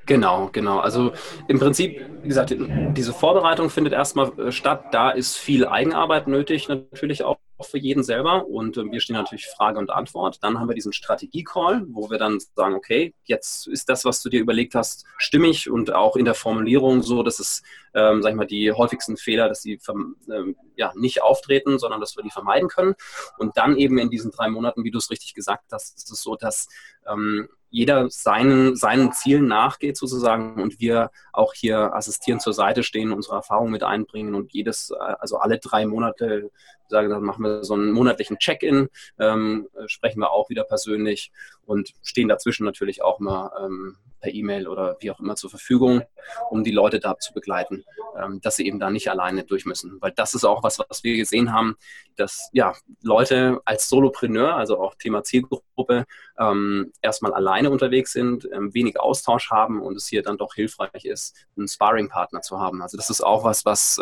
[0.06, 0.80] Genau, genau.
[0.80, 1.14] Also
[1.48, 2.56] im Prinzip, wie gesagt,
[2.98, 4.86] diese Vorbereitung findet erstmal äh, statt.
[4.92, 8.47] Da ist viel Eigenarbeit nötig, natürlich auch für jeden selber.
[8.47, 10.39] Und äh, wir stehen natürlich Frage und Antwort.
[10.41, 14.30] Dann haben wir diesen Strategie-Call, wo wir dann sagen, okay, jetzt ist das, was du
[14.30, 18.36] dir überlegt hast, stimmig und auch in der Formulierung so, dass es, ähm, sag ich
[18.36, 22.69] mal, die häufigsten Fehler, dass sie ähm, ja, nicht auftreten, sondern dass wir die vermeiden
[22.69, 22.95] können.
[23.38, 26.21] Und dann eben in diesen drei Monaten, wie du es richtig gesagt hast, ist es
[26.21, 26.67] so, dass
[27.08, 33.13] ähm, jeder seinen, seinen Zielen nachgeht sozusagen und wir auch hier assistieren zur Seite stehen,
[33.13, 36.52] unsere Erfahrungen mit einbringen und jedes, also alle drei Monate,
[36.92, 41.32] sagen, dann machen wir so einen monatlichen Check-in, ähm, sprechen wir auch wieder persönlich
[41.66, 46.04] und stehen dazwischen natürlich auch mal ähm, per E-Mail oder wie auch immer zur Verfügung,
[46.50, 47.84] um die Leute da zu begleiten,
[48.18, 49.98] ähm, dass sie eben da nicht alleine durch müssen.
[50.00, 51.76] Weil das ist auch was, was wir gesehen haben,
[52.16, 56.06] dass ja Leute als Solopreneur, also auch Thema Zielgruppe,
[56.38, 61.06] ähm, erstmal alleine unterwegs sind, ähm, wenig Austausch haben und es hier dann doch hilfreich
[61.06, 62.82] ist, einen Sparring-Partner zu haben.
[62.82, 64.00] Also das ist auch was, was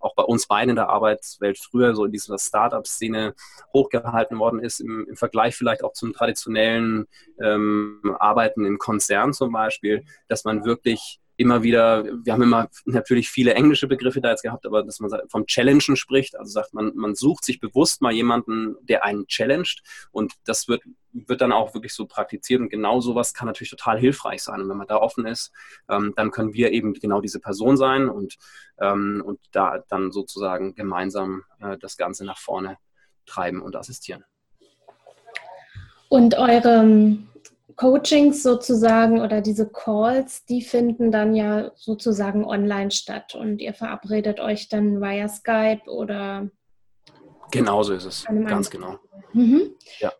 [0.00, 3.34] auch bei uns beiden in der Arbeitswelt früher so in dieser Startup-Szene
[3.72, 7.06] hochgehalten worden ist, im, im, Vergleich vielleicht auch zum traditionellen
[7.40, 13.30] ähm, Arbeiten im Konzern zum Beispiel, dass man wirklich immer wieder, wir haben immer natürlich
[13.30, 16.92] viele englische Begriffe da jetzt gehabt, aber dass man vom Challengen spricht, also sagt man,
[16.94, 21.74] man sucht sich bewusst mal jemanden, der einen challenged und das wird, wird dann auch
[21.74, 24.96] wirklich so praktiziert und genau sowas kann natürlich total hilfreich sein und wenn man da
[24.96, 25.52] offen ist,
[25.88, 28.36] ähm, dann können wir eben genau diese Person sein und,
[28.80, 32.78] ähm, und da dann sozusagen gemeinsam äh, das Ganze nach vorne
[33.26, 34.24] treiben und assistieren.
[36.08, 37.18] Und eure
[37.76, 44.40] Coachings sozusagen oder diese Calls, die finden dann ja sozusagen online statt und ihr verabredet
[44.40, 46.48] euch dann via Skype oder.
[47.50, 48.98] Genauso ist es, ganz genau.
[49.32, 49.74] Mhm.
[50.00, 50.12] Ja, ja.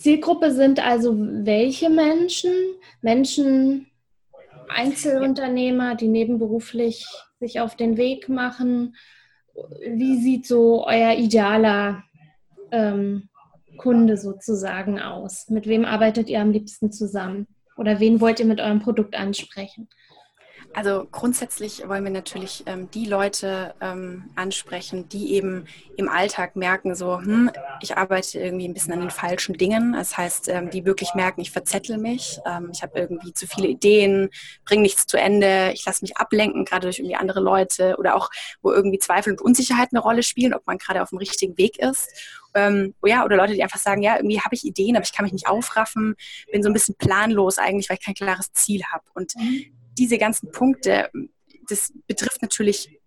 [0.00, 2.52] Zielgruppe sind also welche Menschen?
[3.02, 3.86] Menschen,
[4.68, 7.06] Einzelunternehmer, die nebenberuflich
[7.38, 8.96] sich auf den Weg machen.
[9.86, 12.02] Wie sieht so euer idealer
[12.72, 13.28] ähm,
[13.76, 15.50] Kunde sozusagen aus?
[15.50, 17.46] Mit wem arbeitet ihr am liebsten zusammen?
[17.76, 19.88] Oder wen wollt ihr mit eurem Produkt ansprechen?
[20.72, 26.94] Also grundsätzlich wollen wir natürlich ähm, die Leute ähm, ansprechen, die eben im Alltag merken,
[26.94, 29.94] so, hm, ich arbeite irgendwie ein bisschen an den falschen Dingen.
[29.94, 33.66] Das heißt, ähm, die wirklich merken, ich verzettel mich, ähm, ich habe irgendwie zu viele
[33.66, 34.30] Ideen,
[34.64, 38.30] bringe nichts zu Ende, ich lasse mich ablenken, gerade durch irgendwie andere Leute oder auch,
[38.62, 41.80] wo irgendwie Zweifel und Unsicherheit eine Rolle spielen, ob man gerade auf dem richtigen Weg
[41.80, 42.08] ist.
[42.54, 45.24] Ähm, ja, oder Leute, die einfach sagen, ja, irgendwie habe ich Ideen, aber ich kann
[45.24, 46.14] mich nicht aufraffen,
[46.52, 49.04] bin so ein bisschen planlos eigentlich, weil ich kein klares Ziel habe.
[49.14, 51.10] Und mhm diese ganzen Punkte,
[51.68, 52.98] das betrifft natürlich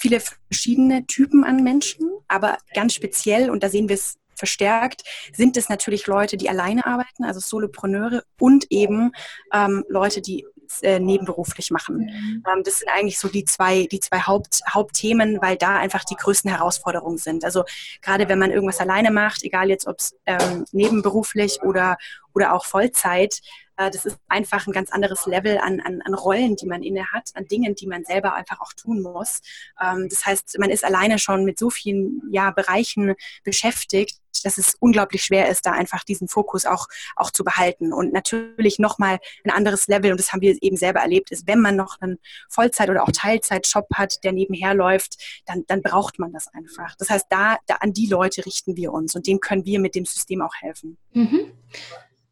[0.00, 5.56] viele verschiedene Typen an Menschen, aber ganz speziell, und da sehen wir es verstärkt, sind
[5.56, 9.12] es natürlich Leute, die alleine arbeiten, also Solopreneure und eben
[9.52, 10.44] ähm, Leute, die
[10.82, 11.98] äh, nebenberuflich machen.
[11.98, 12.44] Mhm.
[12.46, 16.16] Ähm, das sind eigentlich so die zwei, die zwei Haupt, Hauptthemen, weil da einfach die
[16.16, 17.44] größten Herausforderungen sind.
[17.44, 17.64] Also
[18.02, 21.96] gerade wenn man irgendwas alleine macht, egal jetzt ob es ähm, nebenberuflich oder,
[22.34, 23.40] oder auch Vollzeit,
[23.76, 27.12] äh, das ist einfach ein ganz anderes Level an, an, an Rollen, die man inne
[27.12, 29.40] hat, an Dingen, die man selber einfach auch tun muss.
[29.80, 34.74] Ähm, das heißt, man ist alleine schon mit so vielen ja, Bereichen beschäftigt, dass es
[34.80, 37.92] unglaublich schwer ist, da einfach diesen Fokus auch, auch zu behalten.
[37.92, 41.60] Und natürlich nochmal ein anderes Level, und das haben wir eben selber erlebt, ist, wenn
[41.60, 42.18] man noch einen
[42.48, 46.94] Vollzeit- oder auch Teilzeitjob hat, der nebenher läuft, dann, dann braucht man das einfach.
[46.96, 49.94] Das heißt, da, da an die Leute richten wir uns und dem können wir mit
[49.94, 50.96] dem System auch helfen.
[51.12, 51.52] Mhm.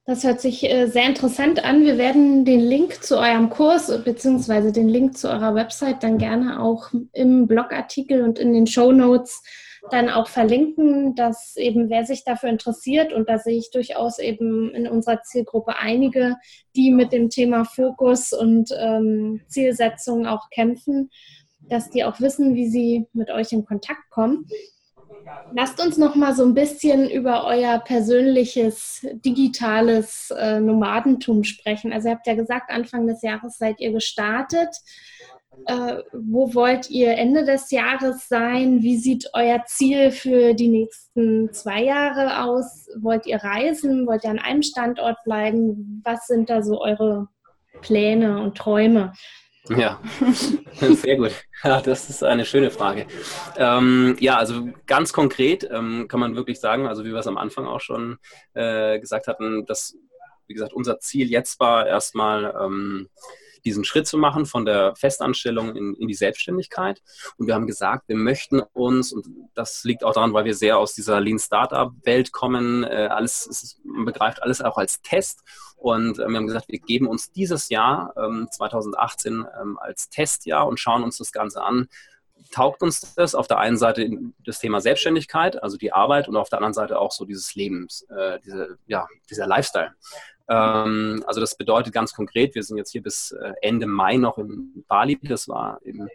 [0.06, 1.82] Das hört sich äh, sehr interessant an.
[1.82, 4.70] Wir werden den Link zu eurem Kurs bzw.
[4.70, 9.42] den Link zu eurer Website dann gerne auch im Blogartikel und in den Show Notes
[9.90, 14.74] dann auch verlinken, dass eben wer sich dafür interessiert und da sehe ich durchaus eben
[14.74, 16.36] in unserer Zielgruppe einige,
[16.74, 21.10] die mit dem Thema Fokus und ähm, Zielsetzung auch kämpfen,
[21.60, 24.46] dass die auch wissen, wie sie mit euch in Kontakt kommen.
[25.54, 31.92] Lasst uns noch mal so ein bisschen über euer persönliches digitales äh, Nomadentum sprechen.
[31.92, 34.68] Also ihr habt ja gesagt, Anfang des Jahres seid ihr gestartet.
[35.66, 38.82] Äh, wo wollt ihr Ende des Jahres sein?
[38.82, 42.88] Wie sieht euer Ziel für die nächsten zwei Jahre aus?
[43.00, 44.06] Wollt ihr reisen?
[44.06, 46.02] Wollt ihr an einem Standort bleiben?
[46.04, 47.28] Was sind da so eure
[47.80, 49.12] Pläne und Träume?
[49.70, 49.98] Ja,
[50.80, 51.32] sehr gut.
[51.62, 53.06] Ja, das ist eine schöne Frage.
[53.56, 57.38] Ähm, ja, also ganz konkret ähm, kann man wirklich sagen, also wie wir es am
[57.38, 58.18] Anfang auch schon
[58.52, 59.96] äh, gesagt hatten, dass,
[60.46, 63.08] wie gesagt, unser Ziel jetzt war erstmal ähm,
[63.64, 67.03] diesen Schritt zu machen von der Festanstellung in, in die Selbstständigkeit.
[67.37, 70.79] Und wir haben gesagt, wir möchten uns, und das liegt auch daran, weil wir sehr
[70.79, 75.42] aus dieser Lean Startup-Welt kommen, äh, alles, ist, man begreift alles auch als Test.
[75.77, 80.66] Und äh, wir haben gesagt, wir geben uns dieses Jahr, ähm, 2018, ähm, als Testjahr
[80.66, 81.88] und schauen uns das Ganze an,
[82.50, 84.09] taugt uns das auf der einen Seite
[84.44, 88.07] das Thema Selbstständigkeit, also die Arbeit, und auf der anderen Seite auch so dieses Lebens,
[88.11, 89.92] äh, diese, ja, dieser Lifestyle.
[90.48, 94.38] Ähm, also das bedeutet ganz konkret, wir sind jetzt hier bis äh, Ende Mai noch
[94.38, 95.18] in Bali.
[95.22, 96.09] Das war eben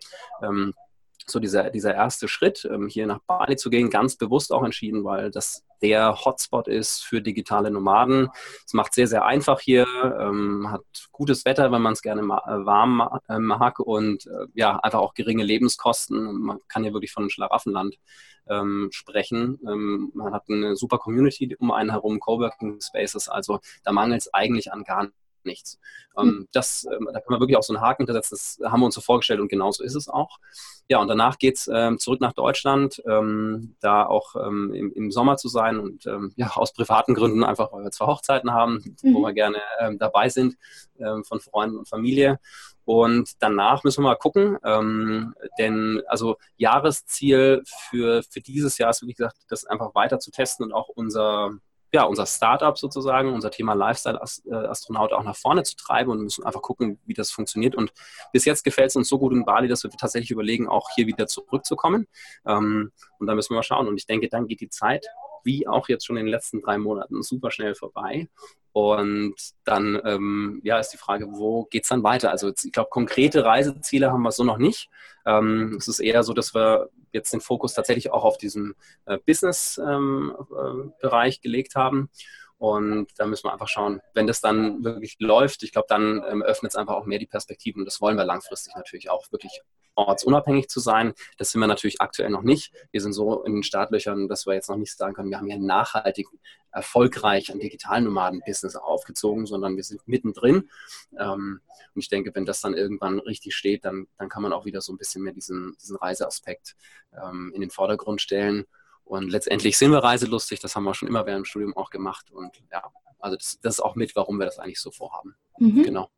[1.29, 5.03] so dieser, dieser erste Schritt, ähm, hier nach Bali zu gehen, ganz bewusst auch entschieden,
[5.03, 8.29] weil das der Hotspot ist für digitale Nomaden.
[8.65, 9.85] Es macht sehr, sehr einfach hier,
[10.19, 14.77] ähm, hat gutes Wetter, wenn man es gerne äh, warm äh, mag und äh, ja,
[14.77, 16.41] einfach auch geringe Lebenskosten.
[16.41, 17.97] Man kann hier wirklich von einem Schlaraffenland
[18.47, 19.59] ähm, sprechen.
[19.61, 24.73] Man hat eine super Community um einen herum, Coworking Spaces, also da mangelt es eigentlich
[24.73, 25.09] an gar
[25.45, 25.79] nichts.
[26.17, 26.47] Ähm, hm.
[26.51, 28.95] das, ähm, da kann man wirklich auch so einen Haken hintersetzen, das haben wir uns
[28.95, 30.37] so vorgestellt und genauso ist es auch.
[30.87, 35.11] Ja, und danach geht es ähm, zurück nach Deutschland, ähm, da auch ähm, im, im,
[35.11, 38.95] Sommer zu sein und ähm, ja, aus privaten Gründen einfach, weil wir zwei Hochzeiten haben,
[39.03, 39.13] mhm.
[39.13, 39.59] wo wir gerne
[39.97, 40.57] dabei sind,
[40.97, 42.39] von Freunden und Familie.
[42.85, 44.57] Und danach müssen wir mal gucken,
[45.59, 50.65] denn also Jahresziel für, für dieses Jahr ist, wie gesagt, das einfach weiter zu testen
[50.65, 51.51] und auch unser,
[51.91, 56.61] ja, unser Startup sozusagen, unser Thema Lifestyle-Astronaut auch nach vorne zu treiben und müssen einfach
[56.61, 57.75] gucken, wie das funktioniert.
[57.75, 57.91] Und
[58.31, 61.07] bis jetzt gefällt es uns so gut in Bali, dass wir tatsächlich überlegen, auch hier
[61.07, 62.07] wieder zurückzukommen.
[62.45, 63.87] Ähm, und da müssen wir mal schauen.
[63.87, 65.07] Und ich denke, dann geht die Zeit,
[65.43, 68.27] wie auch jetzt schon in den letzten drei Monaten, super schnell vorbei.
[68.71, 72.31] Und dann ähm, ja, ist die Frage, wo geht es dann weiter?
[72.31, 74.89] Also ich glaube, konkrete Reiseziele haben wir so noch nicht.
[75.25, 78.75] Ähm, es ist eher so, dass wir jetzt den Fokus tatsächlich auch auf diesen
[79.05, 82.09] äh, Business-Bereich ähm, äh, gelegt haben.
[82.59, 86.43] Und da müssen wir einfach schauen, wenn das dann wirklich läuft, ich glaube, dann ähm,
[86.43, 87.81] öffnet es einfach auch mehr die Perspektiven.
[87.81, 89.61] Und das wollen wir langfristig natürlich auch wirklich
[89.95, 91.13] ortsunabhängig zu sein.
[91.37, 92.73] Das sind wir natürlich aktuell noch nicht.
[92.91, 95.47] Wir sind so in den Startlöchern, dass wir jetzt noch nicht sagen können, wir haben
[95.47, 96.27] ja nachhaltig
[96.71, 100.69] erfolgreich ein Digitalnomaden-Business aufgezogen, sondern wir sind mittendrin.
[101.17, 101.61] Ähm,
[101.95, 104.81] und ich denke, wenn das dann irgendwann richtig steht, dann, dann kann man auch wieder
[104.81, 106.75] so ein bisschen mehr diesen, diesen Reiseaspekt
[107.13, 108.65] ähm, in den Vordergrund stellen.
[109.09, 112.31] Und letztendlich sind wir reiselustig, das haben wir schon immer während dem Studium auch gemacht.
[112.31, 112.83] Und ja,
[113.17, 115.35] also das, das ist auch mit, warum wir das eigentlich so vorhaben.
[115.57, 115.81] Mhm.
[115.81, 116.09] Genau.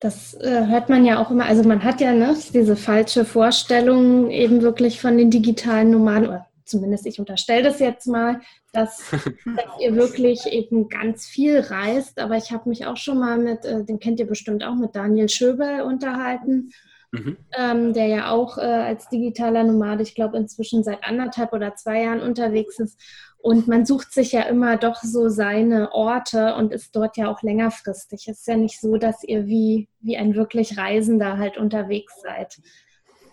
[0.00, 4.28] Das äh, hört man ja auch immer, also man hat ja ne, diese falsche Vorstellung
[4.30, 8.40] eben wirklich von den digitalen Nomaden, oder zumindest ich unterstelle das jetzt mal,
[8.72, 9.04] dass,
[9.44, 12.18] dass ihr wirklich eben ganz viel reist.
[12.18, 14.96] Aber ich habe mich auch schon mal mit, äh, den kennt ihr bestimmt auch, mit
[14.96, 16.72] Daniel Schöbel unterhalten.
[17.12, 17.38] Mhm.
[17.58, 22.04] Ähm, der ja auch äh, als digitaler Nomade, ich glaube, inzwischen seit anderthalb oder zwei
[22.04, 23.00] Jahren unterwegs ist.
[23.42, 27.42] Und man sucht sich ja immer doch so seine Orte und ist dort ja auch
[27.42, 28.28] längerfristig.
[28.28, 32.60] Es ist ja nicht so, dass ihr wie, wie ein wirklich Reisender halt unterwegs seid.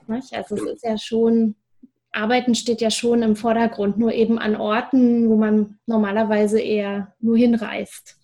[0.08, 0.34] Nicht?
[0.34, 1.56] Also es ist ja schon,
[2.14, 7.38] Arbeiten steht ja schon im Vordergrund, nur eben an Orten, wo man normalerweise eher nur
[7.38, 8.18] hinreist.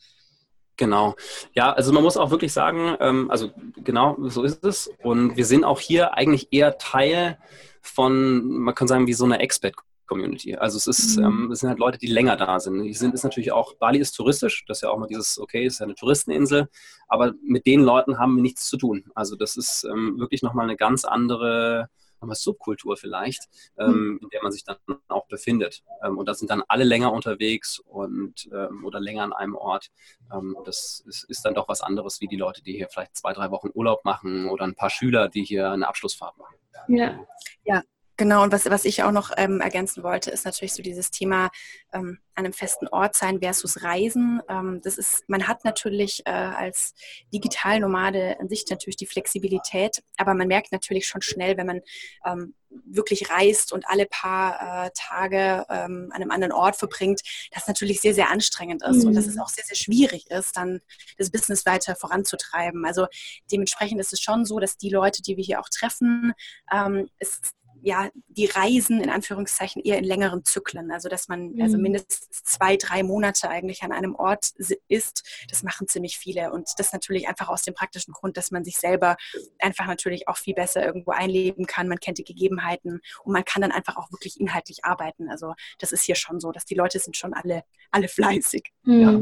[0.77, 1.15] Genau.
[1.53, 3.51] Ja, also man muss auch wirklich sagen, ähm, also
[3.83, 4.91] genau so ist es.
[5.03, 7.37] Und wir sind auch hier eigentlich eher Teil
[7.81, 9.75] von, man kann sagen, wie so eine Expert
[10.07, 10.55] Community.
[10.55, 11.25] Also es ist, mhm.
[11.25, 12.83] ähm, es sind halt Leute, die länger da sind.
[12.83, 15.65] Die sind ist natürlich auch, Bali ist touristisch, das ist ja auch mal dieses, okay,
[15.65, 16.69] ist ja eine Touristeninsel,
[17.07, 19.05] aber mit den Leuten haben wir nichts zu tun.
[19.15, 21.89] Also das ist ähm, wirklich nochmal eine ganz andere
[22.23, 24.19] nochmal Subkultur vielleicht, ähm, mhm.
[24.23, 25.83] in der man sich dann auch befindet.
[26.03, 29.91] Ähm, und da sind dann alle länger unterwegs und ähm, oder länger an einem Ort.
[30.33, 33.33] Ähm, das ist, ist, dann doch was anderes wie die Leute, die hier vielleicht zwei,
[33.33, 36.55] drei Wochen Urlaub machen oder ein paar Schüler, die hier eine Abschlussfahrt machen.
[36.87, 37.19] Ja.
[37.65, 37.81] Ja,
[38.15, 41.49] Genau, und was, was ich auch noch ähm, ergänzen wollte, ist natürlich so dieses Thema
[41.93, 44.39] ähm, an einem festen Ort sein versus Reisen.
[44.47, 46.93] Ähm, das ist, man hat natürlich äh, als
[47.33, 51.81] Digitalnomade an sich natürlich die Flexibilität, aber man merkt natürlich schon schnell, wenn man
[52.23, 52.53] ähm,
[52.85, 57.21] wirklich reist und alle paar äh, Tage ähm, an einem anderen Ort verbringt,
[57.51, 59.09] dass natürlich sehr, sehr anstrengend ist mhm.
[59.09, 59.41] und dass es mhm.
[59.41, 60.81] auch sehr, sehr schwierig ist, dann
[61.17, 62.85] das Business weiter voranzutreiben.
[62.85, 63.07] Also
[63.51, 66.33] dementsprechend ist es schon so, dass die Leute, die wir hier auch treffen,
[66.71, 67.41] ähm, es
[67.83, 70.89] ja, die Reisen in Anführungszeichen eher in längeren Zyklen.
[70.89, 71.61] Also dass man also mhm.
[71.61, 74.51] also mindestens zwei, drei Monate eigentlich an einem Ort
[74.87, 75.45] ist.
[75.49, 76.51] Das machen ziemlich viele.
[76.53, 79.17] Und das natürlich einfach aus dem praktischen Grund, dass man sich selber
[79.59, 81.89] einfach natürlich auch viel besser irgendwo einleben kann.
[81.89, 85.29] Man kennt die Gegebenheiten und man kann dann einfach auch wirklich inhaltlich arbeiten.
[85.29, 88.71] Also das ist hier schon so, dass die Leute sind schon alle, alle fleißig.
[88.83, 89.01] Mhm.
[89.01, 89.21] Ja.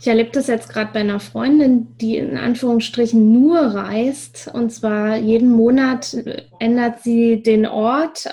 [0.00, 4.48] Ich erlebe das jetzt gerade bei einer Freundin, die in Anführungsstrichen nur reist.
[4.52, 6.16] Und zwar jeden Monat
[6.60, 7.83] ändert sie den Ort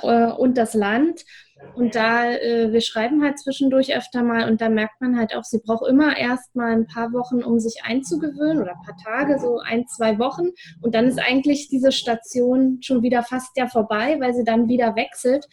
[0.03, 1.25] äh, und das Land.
[1.75, 5.43] Und da, äh, wir schreiben halt zwischendurch öfter mal und da merkt man halt auch,
[5.43, 9.39] sie braucht immer erst mal ein paar Wochen, um sich einzugewöhnen oder ein paar Tage,
[9.39, 10.49] so ein, zwei Wochen.
[10.81, 14.95] Und dann ist eigentlich diese Station schon wieder fast ja vorbei, weil sie dann wieder
[14.95, 15.47] wechselt.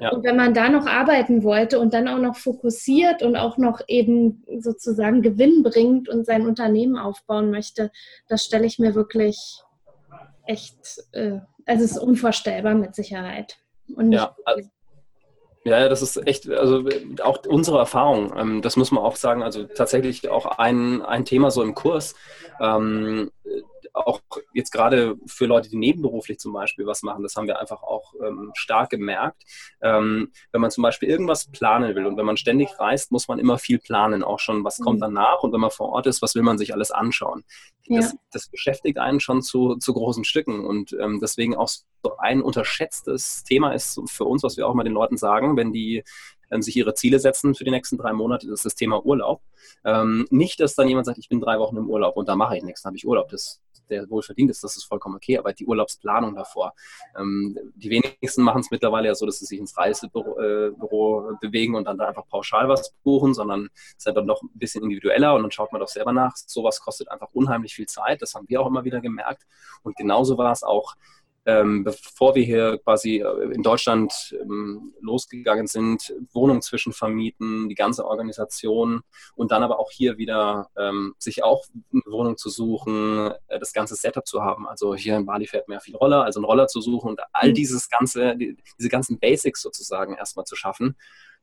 [0.00, 0.10] Ja.
[0.10, 3.80] Und wenn man da noch arbeiten wollte und dann auch noch fokussiert und auch noch
[3.88, 7.90] eben sozusagen Gewinn bringt und sein Unternehmen aufbauen möchte,
[8.28, 9.62] das stelle ich mir wirklich
[10.46, 13.58] echt, äh, also es ist unvorstellbar mit Sicherheit.
[13.94, 14.34] Und ja,
[15.64, 16.88] ja, das ist echt, also
[17.22, 21.50] auch unsere Erfahrung, ähm, das muss man auch sagen, also tatsächlich auch ein, ein Thema
[21.50, 22.14] so im Kurs.
[22.60, 23.30] Ähm,
[23.92, 24.20] auch
[24.52, 28.14] jetzt gerade für Leute, die nebenberuflich zum Beispiel was machen, das haben wir einfach auch
[28.24, 29.42] ähm, stark gemerkt.
[29.80, 33.38] Ähm, wenn man zum Beispiel irgendwas planen will und wenn man ständig reist, muss man
[33.38, 34.84] immer viel planen, auch schon, was mhm.
[34.84, 37.44] kommt danach und wenn man vor Ort ist, was will man sich alles anschauen.
[37.84, 38.00] Ja.
[38.00, 41.82] Das, das, beschäftigt einen schon zu, zu großen Stücken und ähm, deswegen auch so
[42.18, 46.04] ein unterschätztes Thema ist für uns, was wir auch mal den Leuten sagen, wenn die
[46.50, 49.42] ähm, sich ihre Ziele setzen für die nächsten drei Monate, das ist das Thema Urlaub.
[49.84, 52.56] Ähm, nicht, dass dann jemand sagt, ich bin drei Wochen im Urlaub und da mache
[52.56, 53.28] ich nichts, dann habe ich Urlaub.
[53.28, 56.74] Das der wohl verdient ist, das ist vollkommen okay, aber die Urlaubsplanung davor.
[57.18, 61.74] Ähm, die wenigsten machen es mittlerweile ja so, dass sie sich ins Reisebüro äh, bewegen
[61.74, 65.34] und dann da einfach pauschal was buchen, sondern es ist dann noch ein bisschen individueller
[65.34, 66.36] und dann schaut man doch selber nach.
[66.36, 69.46] Sowas kostet einfach unheimlich viel Zeit, das haben wir auch immer wieder gemerkt.
[69.82, 70.94] Und genauso war es auch
[71.50, 78.04] ähm, bevor wir hier quasi äh, in Deutschland ähm, losgegangen sind, Wohnungen zwischenvermieten, die ganze
[78.06, 79.00] Organisation
[79.34, 83.72] und dann aber auch hier wieder ähm, sich auch eine Wohnung zu suchen, äh, das
[83.72, 84.68] ganze Setup zu haben.
[84.68, 87.50] Also hier in Bali fährt mehr viel Roller, also einen Roller zu suchen und all
[87.50, 87.54] mhm.
[87.54, 90.96] dieses ganze, die, diese ganzen Basics sozusagen erstmal zu schaffen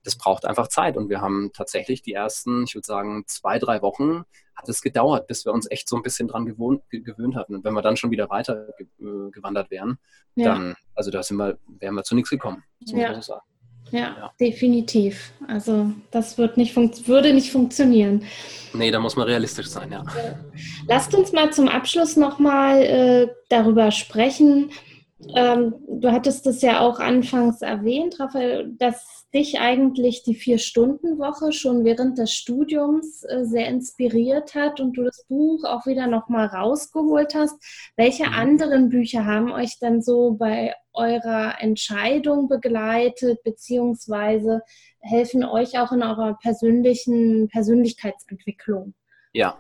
[0.08, 0.96] das braucht einfach Zeit.
[0.96, 4.24] Und wir haben tatsächlich die ersten, ich würde sagen, zwei, drei Wochen
[4.56, 7.56] hat es gedauert, bis wir uns echt so ein bisschen dran gewohnt, gewöhnt hatten.
[7.56, 10.00] Und wenn wir dann schon wieder weiter äh, gewandert wären,
[10.36, 10.46] ja.
[10.46, 12.64] dann, also da sind wir, wären wir zu nichts gekommen.
[12.86, 13.22] Ja.
[13.92, 15.32] Ja, ja, definitiv.
[15.48, 16.76] Also das wird nicht
[17.08, 18.24] würde nicht funktionieren.
[18.74, 20.04] Nee, da muss man realistisch sein, ja.
[20.88, 24.72] Lasst uns mal zum Abschluss nochmal äh, darüber sprechen.
[25.36, 31.84] Ähm, du hattest es ja auch anfangs erwähnt, Raphael, dass dich eigentlich die Vier-Stunden-Woche schon
[31.84, 37.36] während des Studiums äh, sehr inspiriert hat und du das Buch auch wieder nochmal rausgeholt
[37.36, 37.56] hast.
[37.96, 38.34] Welche mhm.
[38.34, 44.62] anderen Bücher haben euch dann so bei eurer Entscheidung begleitet, beziehungsweise
[45.00, 48.94] helfen euch auch in eurer persönlichen Persönlichkeitsentwicklung?
[49.38, 49.60] Ja,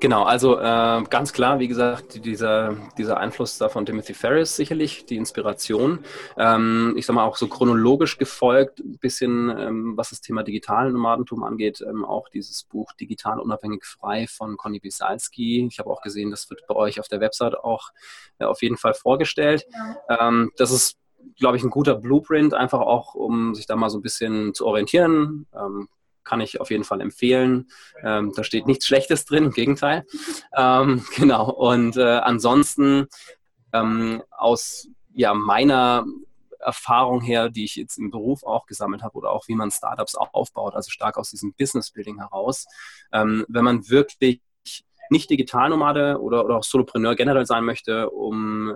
[0.00, 0.24] genau.
[0.24, 5.14] Also äh, ganz klar, wie gesagt, dieser, dieser Einfluss da von Timothy Ferris sicherlich, die
[5.14, 6.00] Inspiration.
[6.36, 10.92] Ähm, ich sage mal auch so chronologisch gefolgt, ein bisschen, ähm, was das Thema digitalen
[10.92, 15.68] Nomadentum angeht, ähm, auch dieses Buch Digital unabhängig frei von Conny Bisalski.
[15.70, 17.90] Ich habe auch gesehen, das wird bei euch auf der Website auch
[18.40, 19.66] äh, auf jeden Fall vorgestellt.
[20.08, 20.26] Ja.
[20.28, 20.96] Ähm, das ist
[21.38, 24.66] glaube ich, ein guter Blueprint, einfach auch, um sich da mal so ein bisschen zu
[24.66, 25.46] orientieren.
[25.54, 25.88] Ähm,
[26.24, 27.70] kann ich auf jeden Fall empfehlen.
[28.02, 30.04] Ähm, da steht nichts Schlechtes drin, im Gegenteil.
[30.56, 31.50] Ähm, genau.
[31.50, 33.08] Und äh, ansonsten
[33.72, 36.04] ähm, aus ja, meiner
[36.58, 40.14] Erfahrung her, die ich jetzt im Beruf auch gesammelt habe oder auch wie man Startups
[40.14, 42.66] aufbaut, also stark aus diesem Business Building heraus,
[43.12, 44.40] ähm, wenn man wirklich
[45.10, 48.72] nicht Digitalnomade oder, oder auch Solopreneur generell sein möchte, um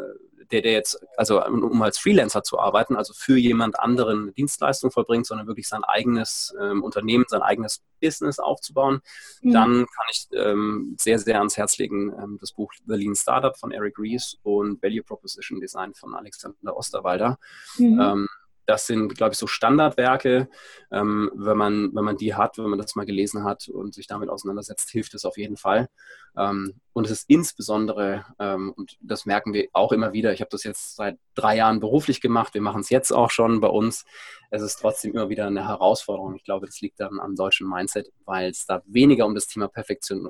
[0.50, 4.90] der, der jetzt, also um als Freelancer zu arbeiten, also für jemand anderen eine Dienstleistung
[4.90, 9.00] vollbringt, sondern wirklich sein eigenes ähm, Unternehmen, sein eigenes Business aufzubauen,
[9.40, 9.52] mhm.
[9.52, 13.56] dann kann ich ähm, sehr, sehr ans Herz legen ähm, das Buch The Lean Startup
[13.56, 17.38] von Eric Ries und Value Proposition Design von Alexander Osterwalder.
[17.78, 18.28] Mhm.
[18.66, 20.48] Das sind, glaube ich, so Standardwerke.
[20.90, 24.06] Ähm, wenn, man, wenn man die hat, wenn man das mal gelesen hat und sich
[24.06, 25.88] damit auseinandersetzt, hilft es auf jeden Fall.
[26.36, 30.50] Ähm, und es ist insbesondere, ähm, und das merken wir auch immer wieder, ich habe
[30.50, 34.04] das jetzt seit drei Jahren beruflich gemacht, wir machen es jetzt auch schon bei uns.
[34.50, 36.36] Es ist trotzdem immer wieder eine Herausforderung.
[36.36, 39.68] Ich glaube, das liegt dann am deutschen Mindset, weil es da weniger um das Thema
[39.68, 40.28] Perfektion,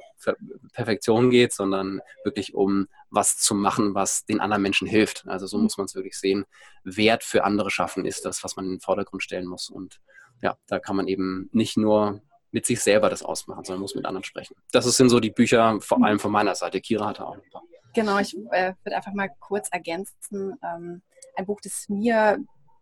[0.73, 5.27] Perfektion geht, sondern wirklich um was zu machen, was den anderen Menschen hilft.
[5.27, 5.65] Also so mhm.
[5.65, 6.45] muss man es wirklich sehen.
[6.85, 9.69] Wert für andere schaffen ist das, was man in den Vordergrund stellen muss.
[9.69, 10.01] Und
[10.41, 12.21] ja, da kann man eben nicht nur
[12.53, 14.55] mit sich selber das ausmachen, sondern muss mit anderen sprechen.
[14.71, 16.81] Das sind so die Bücher, vor allem von meiner Seite.
[16.81, 17.63] Kira hatte auch ein paar.
[17.95, 20.55] Genau, ich äh, würde einfach mal kurz ergänzen.
[20.63, 21.03] Ähm,
[21.35, 22.39] ein Buch, das mir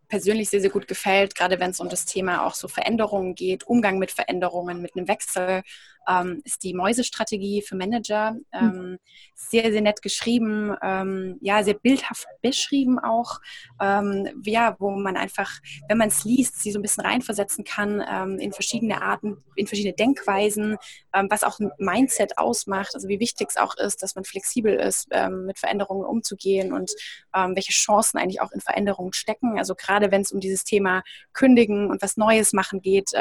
[0.07, 3.65] persönlich sehr, sehr gut gefällt, gerade wenn es um das Thema auch so Veränderungen geht,
[3.65, 5.63] Umgang mit Veränderungen, mit einem Wechsel
[6.07, 8.35] ähm, ist die Mäusestrategie für Manager.
[8.51, 8.75] Hm.
[8.75, 8.99] Ähm,
[9.33, 13.39] sehr, sehr nett geschrieben, ähm, ja, sehr bildhaft beschrieben auch.
[13.81, 15.51] Ähm, ja, wo man einfach,
[15.89, 19.67] wenn man es liest, sie so ein bisschen reinversetzen kann ähm, in verschiedene Arten, in
[19.67, 20.77] verschiedene Denkweisen,
[21.13, 24.73] ähm, was auch ein Mindset ausmacht, also wie wichtig es auch ist, dass man flexibel
[24.73, 26.91] ist, mit Veränderungen umzugehen und
[27.33, 29.57] welche Chancen eigentlich auch in Veränderungen stecken.
[29.57, 31.03] Also gerade wenn es um dieses Thema
[31.33, 33.11] Kündigen und was Neues machen geht,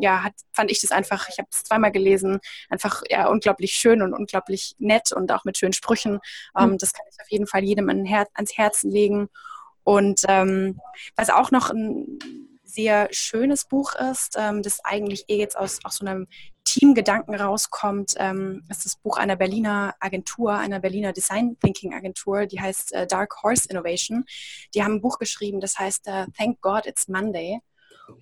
[0.00, 2.40] ja, hat, fand ich das einfach, ich habe es zweimal gelesen, gelesen.
[2.68, 6.20] Einfach ja unglaublich schön und unglaublich nett und auch mit schönen Sprüchen.
[6.58, 6.78] Ähm, mhm.
[6.78, 9.28] Das kann ich auf jeden Fall jedem ans Herzen legen.
[9.84, 10.80] Und ähm,
[11.14, 12.18] was auch noch ein
[12.64, 16.26] sehr schönes Buch ist, ähm, das eigentlich eh jetzt aus, aus so einem
[16.64, 22.60] Teamgedanken rauskommt, ähm, ist das Buch einer Berliner Agentur, einer Berliner Design Thinking Agentur, die
[22.60, 24.24] heißt äh, Dark Horse Innovation.
[24.74, 27.60] Die haben ein Buch geschrieben, das heißt äh, Thank God It's Monday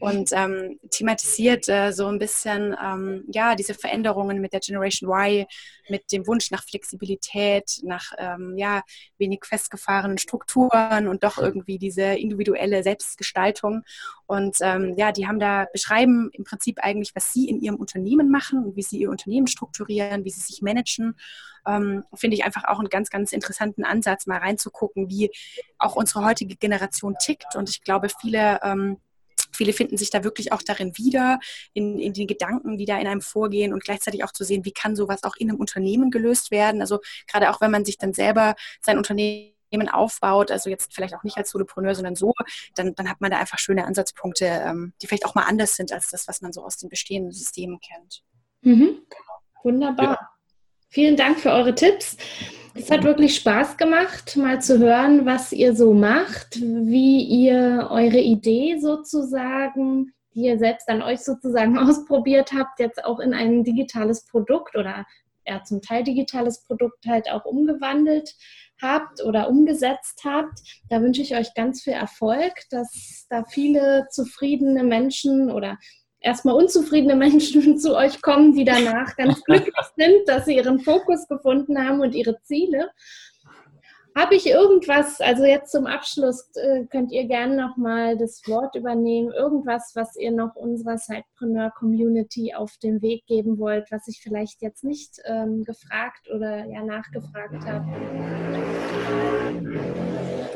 [0.01, 5.47] und ähm, thematisiert äh, so ein bisschen ähm, ja diese Veränderungen mit der Generation Y,
[5.89, 8.82] mit dem Wunsch nach Flexibilität, nach ähm, ja
[9.18, 13.82] wenig festgefahrenen Strukturen und doch irgendwie diese individuelle Selbstgestaltung.
[14.26, 18.30] Und ähm, ja, die haben da beschreiben im Prinzip eigentlich, was sie in ihrem Unternehmen
[18.30, 21.16] machen und wie sie ihr Unternehmen strukturieren, wie sie sich managen.
[21.66, 25.30] Ähm, finde ich einfach auch einen ganz, ganz interessanten Ansatz, mal reinzugucken, wie
[25.78, 27.57] auch unsere heutige Generation tickt.
[27.57, 28.99] Und ich glaube, viele ähm,
[29.55, 31.38] Viele finden sich da wirklich auch darin wieder,
[31.72, 34.72] in, in den Gedanken, die da in einem vorgehen und gleichzeitig auch zu sehen, wie
[34.72, 36.80] kann sowas auch in einem Unternehmen gelöst werden.
[36.80, 39.52] Also gerade auch, wenn man sich dann selber sein Unternehmen
[39.90, 42.32] aufbaut, also jetzt vielleicht auch nicht als Solopreneur, sondern so,
[42.74, 45.92] dann, dann hat man da einfach schöne Ansatzpunkte, ähm, die vielleicht auch mal anders sind
[45.92, 48.22] als das, was man so aus den bestehenden Systemen kennt.
[48.62, 49.02] Mhm.
[49.62, 50.18] Wunderbar.
[50.20, 50.34] Ja.
[50.95, 52.16] Vielen Dank für eure Tipps.
[52.72, 58.20] Es hat wirklich Spaß gemacht, mal zu hören, was ihr so macht, wie ihr eure
[58.20, 64.24] Idee sozusagen, die ihr selbst an euch sozusagen ausprobiert habt, jetzt auch in ein digitales
[64.26, 65.05] Produkt oder
[65.45, 68.32] ja, zum Teil digitales Produkt halt auch umgewandelt
[68.80, 70.61] habt oder umgesetzt habt.
[70.90, 75.76] Da wünsche ich euch ganz viel Erfolg, dass da viele zufriedene Menschen oder
[76.25, 81.29] erstmal unzufriedene Menschen zu euch kommen, die danach ganz glücklich sind, dass sie ihren Fokus
[81.29, 82.91] gefunden haben und ihre Ziele.
[84.16, 89.33] Habe ich irgendwas, also jetzt zum Abschluss äh, könnt ihr gerne nochmal das Wort übernehmen,
[89.33, 94.85] irgendwas, was ihr noch unserer Sidepreneur-Community auf den Weg geben wollt, was ich vielleicht jetzt
[94.85, 97.85] nicht ähm, gefragt oder ja nachgefragt habe.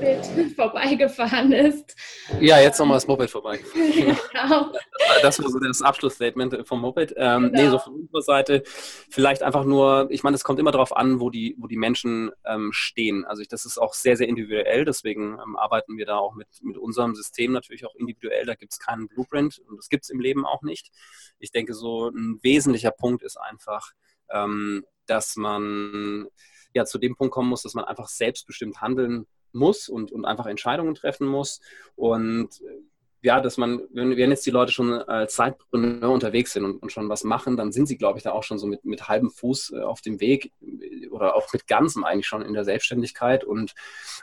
[0.01, 1.96] Moped vorbeigefahren ist.
[2.40, 3.92] Ja, jetzt nochmal das Moped vorbeigefahren.
[4.32, 4.72] genau.
[5.22, 7.14] Das war so das Abschlussstatement vom Moped.
[7.16, 7.62] Ähm, genau.
[7.62, 8.62] Nee, so von unserer Seite
[9.11, 12.30] vielleicht einfach nur, ich meine, es kommt immer darauf an, wo die, wo die Menschen
[12.44, 13.24] ähm, stehen.
[13.24, 16.49] Also ich, das ist auch sehr, sehr individuell, deswegen ähm, arbeiten wir da auch mit,
[16.62, 18.46] mit unserem System natürlich auch individuell.
[18.46, 20.90] Da gibt es keinen Blueprint und das gibt es im Leben auch nicht.
[21.38, 23.92] Ich denke, so ein wesentlicher Punkt ist einfach,
[24.30, 26.28] ähm, dass man
[26.74, 30.46] ja zu dem Punkt kommen muss, dass man einfach selbstbestimmt handeln muss und, und einfach
[30.46, 31.61] Entscheidungen treffen muss.
[31.96, 32.61] Und
[33.20, 36.92] ja, dass man, wenn, wenn jetzt die Leute schon als Zeitpreneur unterwegs sind und, und,
[36.92, 39.30] schon was machen, dann sind sie, glaube ich, da auch schon so mit, mit halbem
[39.30, 40.53] Fuß äh, auf dem Weg
[41.11, 43.42] oder auch mit ganzem eigentlich schon in der Selbstständigkeit.
[43.42, 43.74] Und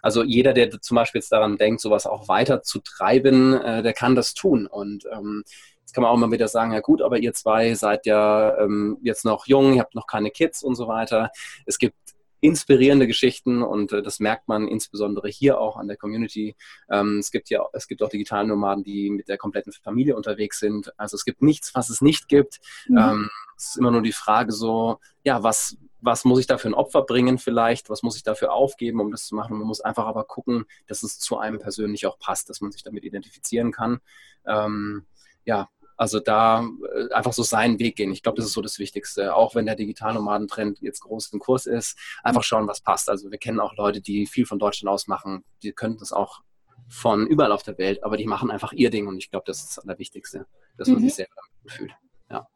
[0.02, 3.94] also jeder, der zum Beispiel jetzt daran denkt, sowas auch weiter zu treiben, äh, der
[3.94, 4.66] kann das tun.
[4.66, 5.44] Und ähm,
[5.82, 8.98] Jetzt kann man auch mal wieder sagen, ja gut, aber ihr zwei seid ja ähm,
[9.04, 11.30] jetzt noch jung, ihr habt noch keine Kids und so weiter.
[11.68, 11.96] Es gibt
[12.42, 16.56] inspirierende Geschichten und äh, das merkt man insbesondere hier auch an der Community.
[16.90, 20.98] Ähm, es gibt ja, es gibt auch Digitalnomaden, die mit der kompletten Familie unterwegs sind.
[21.00, 22.60] Also es gibt nichts, was es nicht gibt.
[22.88, 22.98] Mhm.
[22.98, 26.68] Ähm, es ist immer nur die Frage so, ja, was, was muss ich da für
[26.68, 27.90] ein Opfer bringen vielleicht?
[27.90, 29.54] Was muss ich dafür aufgeben, um das zu machen?
[29.54, 32.72] Und man muss einfach aber gucken, dass es zu einem persönlich auch passt, dass man
[32.72, 34.00] sich damit identifizieren kann.
[34.46, 35.06] Ähm,
[35.46, 38.12] ja, also da äh, einfach so seinen Weg gehen.
[38.12, 39.36] Ich glaube, das ist so das Wichtigste.
[39.36, 43.10] Auch wenn der Digitalnomadentrend jetzt groß im Kurs ist, einfach schauen, was passt.
[43.10, 45.44] Also wir kennen auch Leute, die viel von Deutschland aus machen.
[45.64, 46.42] Die können das auch
[46.88, 49.60] von überall auf der Welt, aber die machen einfach ihr Ding und ich glaube, das
[49.60, 50.46] ist das Allerwichtigste,
[50.78, 51.06] dass man mhm.
[51.06, 51.92] sich sehr damit fühlt.
[52.30, 52.48] Ja.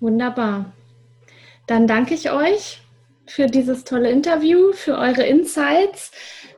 [0.00, 0.72] Wunderbar.
[1.66, 2.82] Dann danke ich euch
[3.30, 6.10] für dieses tolle Interview, für eure Insights.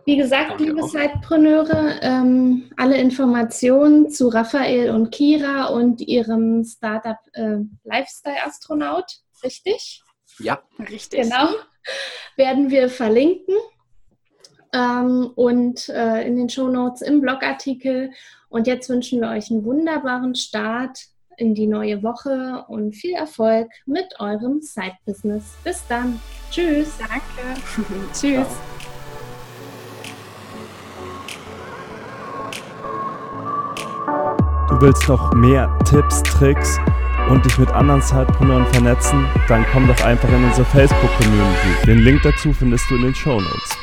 [0.05, 7.19] Wie gesagt, Danke liebe Sidepreneure, ähm, alle Informationen zu Raphael und Kira und ihrem Startup
[7.35, 9.05] äh, Lifestyle Astronaut,
[9.45, 10.03] richtig?
[10.39, 11.23] Ja, richtig.
[11.23, 11.51] Genau,
[12.37, 13.55] werden wir verlinken
[14.73, 18.11] ähm, und äh, in den Show Notes im Blogartikel.
[18.49, 20.99] Und jetzt wünschen wir euch einen wunderbaren Start
[21.37, 25.57] in die neue Woche und viel Erfolg mit eurem Side-Business.
[25.65, 26.21] Bis dann.
[26.51, 26.99] Tschüss.
[26.99, 27.61] Danke.
[28.13, 28.47] Tschüss.
[34.69, 36.79] Du willst noch mehr Tipps, Tricks
[37.31, 39.27] und dich mit anderen Zeitpreneuren vernetzen?
[39.49, 41.87] Dann komm doch einfach in unsere Facebook-Community.
[41.87, 43.79] Den Link dazu findest du in den Show Notes.